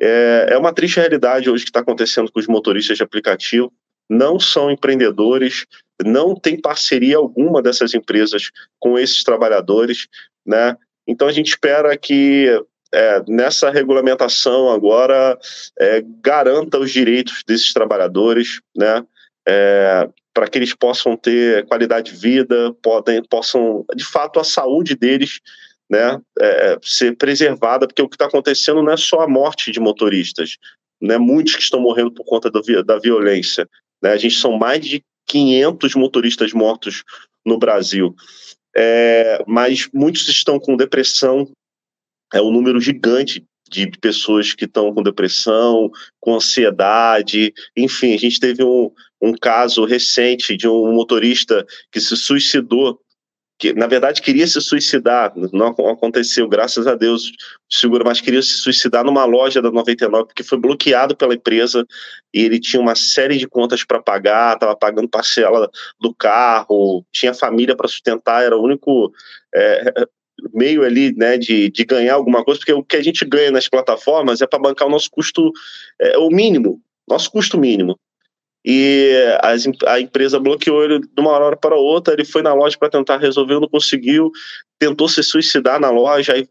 É, 0.00 0.50
é 0.50 0.56
uma 0.56 0.72
triste 0.72 1.00
realidade 1.00 1.50
hoje 1.50 1.64
que 1.64 1.70
está 1.70 1.80
acontecendo 1.80 2.30
com 2.30 2.38
os 2.38 2.46
motoristas 2.46 2.96
de 2.96 3.02
aplicativo. 3.02 3.72
Não 4.08 4.38
são 4.38 4.70
empreendedores, 4.70 5.66
não 6.04 6.32
tem 6.32 6.60
parceria 6.60 7.16
alguma 7.16 7.60
dessas 7.60 7.92
empresas 7.92 8.52
com 8.78 8.96
esses 8.96 9.24
trabalhadores, 9.24 10.06
né? 10.46 10.76
Então 11.08 11.26
a 11.26 11.32
gente 11.32 11.48
espera 11.48 11.96
que 11.96 12.62
é, 12.92 13.22
nessa 13.28 13.70
regulamentação 13.70 14.70
agora 14.70 15.38
é, 15.78 16.02
garanta 16.22 16.78
os 16.78 16.90
direitos 16.90 17.42
desses 17.46 17.72
trabalhadores, 17.72 18.60
né? 18.76 19.04
É, 19.46 20.08
para 20.32 20.48
que 20.48 20.58
eles 20.58 20.74
possam 20.74 21.16
ter 21.16 21.66
qualidade 21.66 22.12
de 22.12 22.18
vida, 22.18 22.72
podem, 22.82 23.22
possam, 23.24 23.84
de 23.94 24.04
fato, 24.04 24.38
a 24.38 24.44
saúde 24.44 24.94
deles 24.94 25.40
né, 25.90 26.20
é, 26.40 26.78
ser 26.82 27.16
preservada, 27.16 27.86
porque 27.86 28.00
o 28.00 28.08
que 28.08 28.14
está 28.14 28.26
acontecendo 28.26 28.80
não 28.80 28.92
é 28.92 28.96
só 28.96 29.20
a 29.20 29.28
morte 29.28 29.72
de 29.72 29.80
motoristas, 29.80 30.56
né, 31.02 31.18
muitos 31.18 31.56
que 31.56 31.62
estão 31.62 31.80
morrendo 31.80 32.12
por 32.12 32.24
conta 32.24 32.48
do, 32.48 32.62
da 32.84 32.98
violência. 32.98 33.68
Né, 34.00 34.12
a 34.12 34.16
gente 34.16 34.36
são 34.36 34.56
mais 34.56 34.80
de 34.86 35.02
500 35.26 35.94
motoristas 35.96 36.52
mortos 36.52 37.02
no 37.44 37.58
Brasil, 37.58 38.14
é, 38.76 39.42
mas 39.48 39.88
muitos 39.92 40.28
estão 40.28 40.60
com 40.60 40.76
depressão, 40.76 41.50
é 42.32 42.40
um 42.40 42.50
número 42.50 42.80
gigante, 42.80 43.44
de 43.70 43.88
pessoas 44.00 44.52
que 44.52 44.64
estão 44.64 44.92
com 44.92 45.02
depressão, 45.02 45.90
com 46.18 46.34
ansiedade, 46.34 47.54
enfim, 47.76 48.14
a 48.14 48.18
gente 48.18 48.40
teve 48.40 48.64
um, 48.64 48.90
um 49.22 49.32
caso 49.32 49.84
recente 49.84 50.56
de 50.56 50.66
um 50.66 50.92
motorista 50.92 51.64
que 51.92 52.00
se 52.00 52.16
suicidou 52.16 53.00
que 53.60 53.74
na 53.74 53.86
verdade 53.86 54.22
queria 54.22 54.46
se 54.46 54.58
suicidar, 54.58 55.34
não 55.52 55.66
aconteceu, 55.66 56.48
graças 56.48 56.86
a 56.86 56.94
Deus, 56.94 57.30
seguro, 57.68 58.02
mas 58.06 58.18
queria 58.18 58.40
se 58.40 58.54
suicidar 58.54 59.04
numa 59.04 59.26
loja 59.26 59.60
da 59.60 59.70
99 59.70 60.28
porque 60.28 60.42
foi 60.42 60.58
bloqueado 60.58 61.14
pela 61.14 61.34
empresa 61.34 61.86
e 62.32 62.40
ele 62.40 62.58
tinha 62.58 62.80
uma 62.80 62.94
série 62.94 63.36
de 63.36 63.46
contas 63.46 63.84
para 63.84 64.00
pagar, 64.00 64.54
estava 64.54 64.74
pagando 64.74 65.10
parcela 65.10 65.70
do 66.00 66.14
carro, 66.14 67.04
tinha 67.12 67.34
família 67.34 67.76
para 67.76 67.86
sustentar, 67.86 68.42
era 68.42 68.56
o 68.56 68.64
único 68.64 69.12
é, 69.54 70.06
meio 70.52 70.84
ali, 70.84 71.14
né, 71.14 71.36
de, 71.36 71.70
de 71.70 71.84
ganhar 71.84 72.14
alguma 72.14 72.44
coisa, 72.44 72.58
porque 72.58 72.72
o 72.72 72.84
que 72.84 72.96
a 72.96 73.02
gente 73.02 73.24
ganha 73.24 73.50
nas 73.50 73.68
plataformas 73.68 74.40
é 74.40 74.46
para 74.46 74.58
bancar 74.58 74.88
o 74.88 74.90
nosso 74.90 75.10
custo, 75.10 75.52
é, 76.00 76.18
o 76.18 76.28
mínimo, 76.28 76.80
nosso 77.08 77.30
custo 77.30 77.58
mínimo 77.58 77.98
e 78.64 79.14
as, 79.42 79.66
a 79.86 80.00
empresa 80.00 80.38
bloqueou 80.38 80.84
ele 80.84 81.00
de 81.00 81.08
uma 81.18 81.30
hora 81.30 81.56
para 81.56 81.76
outra. 81.76 82.14
Ele 82.14 82.24
foi 82.24 82.42
na 82.42 82.52
loja 82.52 82.76
para 82.78 82.90
tentar 82.90 83.16
resolver, 83.16 83.58
não 83.58 83.68
conseguiu, 83.68 84.30
tentou 84.78 85.08
se 85.08 85.22
suicidar 85.22 85.80
na 85.80 85.90
loja. 85.90 86.34
Aí 86.34 86.46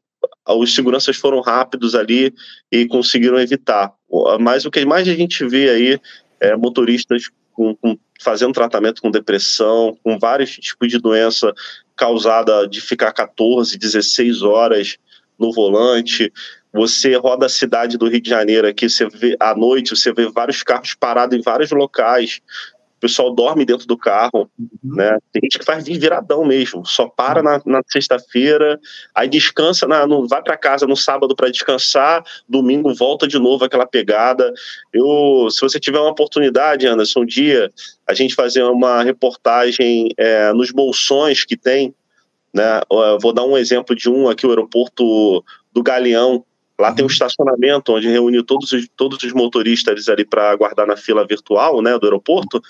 os 0.48 0.74
seguranças 0.74 1.16
foram 1.18 1.40
rápidos 1.40 1.96
ali 1.96 2.34
e 2.72 2.88
conseguiram 2.88 3.40
evitar. 3.40 3.94
Mas 4.40 4.66
o 4.66 4.72
que 4.72 4.84
mais 4.86 5.08
a 5.08 5.14
gente 5.14 5.46
vê 5.46 5.70
aí 5.70 6.00
é 6.40 6.56
motoristas 6.56 7.30
com, 7.54 7.76
com, 7.76 7.98
fazendo 8.20 8.54
tratamento 8.54 9.02
com 9.02 9.12
depressão, 9.12 9.98
com 10.04 10.18
vários 10.18 10.52
tipos 10.56 10.90
de 10.90 10.98
doença 10.98 11.54
causada 12.00 12.66
de 12.66 12.80
ficar 12.80 13.12
14, 13.12 13.78
16 13.78 14.42
horas 14.42 14.98
no 15.38 15.52
volante, 15.52 16.32
você 16.72 17.14
roda 17.16 17.48
a 17.48 17.50
cidade 17.50 17.98
do 17.98 18.08
Rio 18.08 18.22
de 18.22 18.30
Janeiro 18.30 18.66
aqui, 18.66 18.90
você 18.90 19.10
vê 19.10 19.36
à 19.38 19.54
noite, 19.54 19.90
você 19.90 20.14
vê 20.14 20.30
vários 20.30 20.64
carros 20.64 20.94
parados 20.94 21.38
em 21.38 21.42
vários 21.42 21.72
locais. 21.72 22.40
O 23.00 23.08
pessoal 23.08 23.34
dorme 23.34 23.64
dentro 23.64 23.88
do 23.88 23.98
carro, 23.98 24.52
uhum. 24.60 24.96
né? 24.96 25.18
Tem 25.32 25.42
gente 25.42 25.58
que 25.58 25.64
faz 25.64 25.86
viradão 25.86 26.44
mesmo, 26.44 26.86
só 26.86 27.08
para 27.08 27.42
na, 27.42 27.62
na 27.66 27.82
sexta-feira, 27.88 28.78
aí 29.16 29.30
descansa, 29.30 29.88
na, 29.88 30.06
no, 30.06 30.28
vai 30.28 30.44
para 30.44 30.58
casa 30.58 30.86
no 30.86 30.98
sábado 30.98 31.34
para 31.34 31.50
descansar, 31.50 32.22
domingo 32.48 32.94
volta 32.94 33.26
de 33.26 33.40
novo 33.40 33.64
aquela 33.64 33.88
pegada. 33.88 34.54
Eu, 34.92 35.48
se 35.50 35.62
você 35.62 35.80
tiver 35.80 35.98
uma 35.98 36.12
oportunidade, 36.12 36.86
Anderson, 36.86 37.22
um 37.22 37.26
dia 37.26 37.72
a 38.06 38.14
gente 38.14 38.36
fazer 38.36 38.64
uma 38.64 39.02
reportagem 39.02 40.10
é, 40.18 40.52
nos 40.52 40.70
bolsões 40.70 41.46
que 41.46 41.56
tem, 41.56 41.96
né? 42.54 42.82
Eu 42.92 43.18
vou 43.22 43.32
dar 43.32 43.46
um 43.46 43.58
exemplo 43.58 43.96
de 43.96 44.10
um 44.10 44.28
aqui, 44.28 44.46
o 44.46 44.50
aeroporto 44.50 45.42
do 45.72 45.82
Galeão, 45.82 46.44
Lá 46.80 46.94
tem 46.94 47.04
um 47.04 47.10
estacionamento 47.10 47.92
onde 47.92 48.08
reúne 48.08 48.42
todos 48.42 48.72
os, 48.72 48.88
todos 48.96 49.22
os 49.22 49.34
motoristas 49.34 50.08
ali 50.08 50.24
para 50.24 50.50
aguardar 50.50 50.88
na 50.88 50.96
fila 50.96 51.28
virtual 51.28 51.82
né, 51.82 51.98
do 52.00 52.06
aeroporto. 52.06 52.62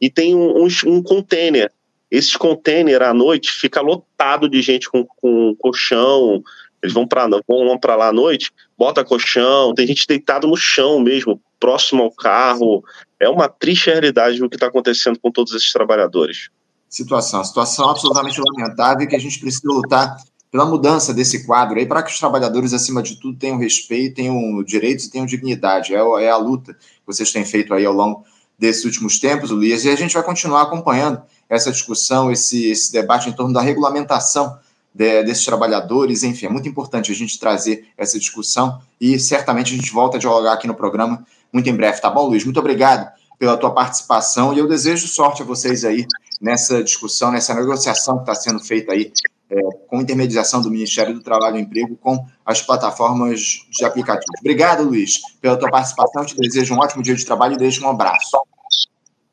E 0.00 0.10
tem 0.10 0.34
um, 0.34 0.64
um, 0.64 0.68
um 0.86 1.02
container. 1.02 1.70
Esse 2.10 2.36
container 2.36 3.02
à 3.02 3.14
noite 3.14 3.52
fica 3.52 3.80
lotado 3.80 4.48
de 4.48 4.60
gente 4.60 4.90
com, 4.90 5.06
com 5.06 5.54
colchão. 5.60 6.42
Eles 6.82 6.92
vão 6.92 7.06
para 7.06 7.28
vão 7.46 7.78
lá 7.96 8.08
à 8.08 8.12
noite, 8.12 8.50
bota 8.76 9.04
colchão, 9.04 9.72
tem 9.72 9.86
gente 9.86 10.04
deitado 10.08 10.48
no 10.48 10.56
chão 10.56 10.98
mesmo, 10.98 11.40
próximo 11.60 12.02
ao 12.02 12.10
carro. 12.10 12.82
É 13.20 13.28
uma 13.28 13.48
triste 13.48 13.88
realidade 13.88 14.42
o 14.42 14.50
que 14.50 14.56
está 14.56 14.66
acontecendo 14.66 15.20
com 15.20 15.30
todos 15.30 15.54
esses 15.54 15.72
trabalhadores. 15.72 16.50
Situação, 16.88 17.44
situação 17.44 17.88
absolutamente 17.88 18.40
lamentável 18.40 19.06
que 19.06 19.14
a 19.14 19.20
gente 19.20 19.38
precisa 19.38 19.72
lutar 19.72 20.16
pela 20.52 20.66
mudança 20.66 21.14
desse 21.14 21.46
quadro 21.46 21.78
aí, 21.78 21.86
para 21.86 22.02
que 22.02 22.12
os 22.12 22.18
trabalhadores, 22.18 22.74
acima 22.74 23.02
de 23.02 23.16
tudo, 23.16 23.38
tenham 23.38 23.56
respeito, 23.56 24.16
tenham 24.16 24.62
direitos 24.62 25.06
e 25.06 25.10
tenham 25.10 25.24
dignidade. 25.24 25.94
É, 25.94 25.98
é 25.98 26.30
a 26.30 26.36
luta 26.36 26.74
que 26.74 26.80
vocês 27.06 27.32
têm 27.32 27.42
feito 27.42 27.72
aí 27.72 27.86
ao 27.86 27.94
longo 27.94 28.22
desses 28.58 28.84
últimos 28.84 29.18
tempos, 29.18 29.50
Luiz, 29.50 29.82
e 29.86 29.88
a 29.88 29.96
gente 29.96 30.12
vai 30.12 30.22
continuar 30.22 30.62
acompanhando 30.62 31.22
essa 31.48 31.72
discussão, 31.72 32.30
esse, 32.30 32.66
esse 32.66 32.92
debate 32.92 33.30
em 33.30 33.32
torno 33.32 33.52
da 33.52 33.62
regulamentação 33.62 34.58
de, 34.94 35.22
desses 35.22 35.44
trabalhadores, 35.44 36.22
enfim, 36.22 36.46
é 36.46 36.48
muito 36.50 36.68
importante 36.68 37.10
a 37.10 37.14
gente 37.14 37.40
trazer 37.40 37.86
essa 37.96 38.18
discussão 38.18 38.78
e 39.00 39.18
certamente 39.18 39.72
a 39.72 39.76
gente 39.76 39.90
volta 39.90 40.18
a 40.18 40.20
dialogar 40.20 40.52
aqui 40.52 40.66
no 40.66 40.74
programa 40.74 41.26
muito 41.50 41.68
em 41.68 41.74
breve, 41.74 42.00
tá 42.00 42.10
bom, 42.10 42.28
Luiz? 42.28 42.44
Muito 42.44 42.60
obrigado 42.60 43.10
pela 43.38 43.56
tua 43.56 43.70
participação 43.70 44.52
e 44.52 44.58
eu 44.58 44.68
desejo 44.68 45.08
sorte 45.08 45.42
a 45.42 45.44
vocês 45.44 45.84
aí 45.84 46.06
nessa 46.40 46.84
discussão, 46.84 47.32
nessa 47.32 47.54
negociação 47.54 48.16
que 48.16 48.22
está 48.22 48.34
sendo 48.34 48.60
feita 48.60 48.92
aí 48.92 49.12
é, 49.52 49.86
com 49.86 50.00
intermediação 50.00 50.62
do 50.62 50.70
Ministério 50.70 51.12
do 51.12 51.20
Trabalho 51.20 51.58
e 51.58 51.60
Emprego 51.60 51.94
com 51.96 52.24
as 52.44 52.62
plataformas 52.62 53.66
de 53.70 53.84
aplicativos. 53.84 54.40
Obrigado, 54.40 54.84
Luiz, 54.84 55.20
pela 55.42 55.58
tua 55.58 55.70
participação. 55.70 56.24
Te 56.24 56.34
desejo 56.36 56.74
um 56.74 56.78
ótimo 56.78 57.02
dia 57.02 57.14
de 57.14 57.24
trabalho 57.24 57.54
e 57.54 57.58
deixo 57.58 57.84
um 57.84 57.88
abraço. 57.90 58.30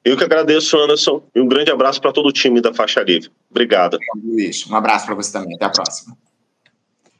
Eu 0.03 0.17
que 0.17 0.23
agradeço, 0.23 0.77
Anderson, 0.77 1.23
e 1.33 1.39
um 1.39 1.47
grande 1.47 1.71
abraço 1.71 2.01
para 2.01 2.11
todo 2.11 2.27
o 2.27 2.33
time 2.33 2.59
da 2.59 2.73
Faixa 2.73 3.01
Livre. 3.01 3.31
Obrigado. 3.49 3.97
Luiz, 4.21 4.67
um 4.69 4.75
abraço 4.75 5.05
para 5.05 5.15
você 5.15 5.31
também. 5.31 5.55
Até 5.55 5.65
a 5.65 5.69
próxima. 5.69 6.17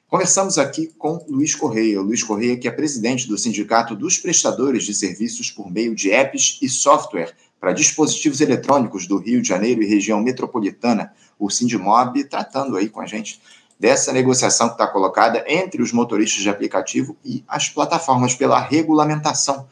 Conversamos 0.10 0.58
aqui 0.58 0.88
com 0.98 1.24
Luiz 1.30 1.56
Correia. 1.56 2.02
O 2.02 2.04
Luiz 2.04 2.24
Correia, 2.24 2.58
que 2.58 2.68
é 2.68 2.72
presidente 2.72 3.28
do 3.28 3.38
Sindicato 3.38 3.96
dos 3.96 4.18
Prestadores 4.18 4.84
de 4.84 4.94
Serviços 4.94 5.52
por 5.52 5.72
meio 5.72 5.96
de 5.96 6.12
apps 6.12 6.58
e 6.62 6.68
software 6.68 7.34
para 7.60 7.74
dispositivos 7.74 8.42
eletrônicos 8.42 9.06
do 9.06 9.18
Rio 9.18 9.42
de 9.42 9.48
Janeiro 9.48 9.84
e 9.84 9.86
região 9.86 10.22
metropolitana, 10.22 11.14
o 11.38 11.50
Sindimob, 11.50 12.24
tratando 12.24 12.78
aí 12.78 12.90
com 12.90 13.02
a 13.02 13.06
gente 13.06 13.42
dessa 13.80 14.12
negociação 14.12 14.68
que 14.68 14.74
está 14.74 14.88
colocada 14.88 15.44
entre 15.48 15.82
os 15.82 15.92
motoristas 15.92 16.42
de 16.42 16.50
aplicativo 16.50 17.16
e 17.24 17.44
as 17.48 17.70
plataformas 17.70 18.36
pela 18.36 18.60
regulamentação 18.60 19.68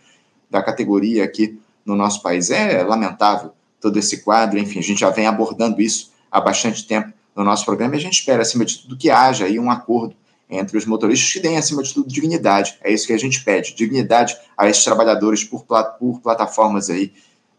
da 0.50 0.62
categoria 0.62 1.23
aqui 1.23 1.60
no 1.86 1.95
nosso 1.95 2.21
país. 2.21 2.50
É 2.50 2.84
lamentável 2.84 3.52
todo 3.82 3.97
esse 4.00 4.21
quadro, 4.21 4.58
enfim, 4.58 4.80
a 4.80 4.84
gente 4.84 5.00
já 5.00 5.10
vem 5.10 5.28
abordando 5.28 5.82
isso 5.82 6.12
há 6.32 6.39
bastante 6.39 6.86
tempo 6.88 7.12
no 7.36 7.43
nosso 7.43 7.65
programa 7.65 7.95
e 7.95 7.97
a 7.97 8.02
gente 8.02 8.19
espera, 8.19 8.41
acima 8.41 8.65
de 8.65 8.80
tudo, 8.80 8.97
que 8.97 9.10
haja 9.10 9.45
aí 9.45 9.60
um 9.60 9.69
acordo 9.69 10.15
entre 10.50 10.78
os 10.78 10.86
motoristas 10.86 11.32
que 11.34 11.39
deem, 11.39 11.58
acima 11.58 11.84
de 11.84 11.93
tudo, 11.93 12.08
dignidade. 12.08 12.78
É 12.82 12.91
isso 12.91 13.06
que 13.06 13.13
a 13.13 13.19
gente 13.19 13.43
pede, 13.43 13.76
dignidade 13.76 14.36
a 14.58 14.67
esses 14.67 14.84
trabalhadores 14.84 15.43
por, 15.43 15.65
por 16.00 16.21
plataformas 16.21 16.89
aí 16.89 17.12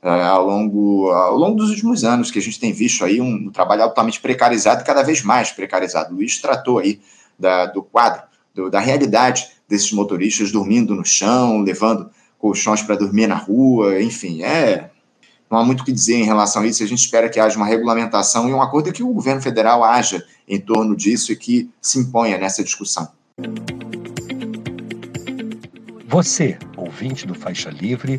ao, 0.02 0.46
longo, 0.46 1.10
ao 1.10 1.36
longo 1.36 1.56
dos 1.56 1.70
últimos 1.70 2.04
anos, 2.04 2.30
que 2.30 2.38
a 2.38 2.42
gente 2.42 2.60
tem 2.60 2.72
visto 2.72 3.04
aí 3.04 3.20
um, 3.20 3.50
trabalho 3.50 3.82
altamente 3.82 4.20
precarizado 4.20 4.84
cada 4.84 5.02
vez 5.02 5.22
mais 5.22 5.50
precarizado. 5.50 6.12
O 6.12 6.16
Luiz 6.16 6.40
tratou 6.40 6.78
aí 6.78 7.00
da, 7.38 7.66
do 7.66 7.82
quadro, 7.82 8.22
do, 8.54 8.70
da 8.70 8.80
realidade 8.80 9.48
desses 9.68 9.92
motoristas 9.92 10.52
dormindo 10.52 10.94
no 10.94 11.04
chão, 11.04 11.60
levando 11.62 12.10
colchões 12.38 12.82
para 12.82 12.94
dormir 12.94 13.26
na 13.26 13.36
rua, 13.36 14.00
enfim, 14.00 14.42
é 14.42 14.90
não 15.50 15.58
há 15.58 15.64
muito 15.64 15.80
o 15.80 15.84
que 15.84 15.92
dizer 15.92 16.16
em 16.16 16.24
relação 16.24 16.62
a 16.62 16.66
isso. 16.66 16.82
A 16.82 16.86
gente 16.86 16.98
espera 16.98 17.28
que 17.28 17.40
haja 17.40 17.56
uma 17.56 17.66
regulamentação 17.66 18.48
e 18.48 18.52
um 18.52 18.60
acordo 18.60 18.92
que 18.92 19.02
o 19.02 19.12
governo 19.12 19.40
federal 19.40 19.82
haja 19.82 20.22
em 20.46 20.60
torno 20.60 20.94
disso 20.94 21.32
e 21.32 21.36
que 21.36 21.70
se 21.80 21.98
imponha 21.98 22.36
nessa 22.36 22.62
discussão. 22.62 23.08
Você, 26.06 26.58
ouvinte 26.76 27.26
do 27.26 27.34
Faixa 27.34 27.70
Livre, 27.70 28.18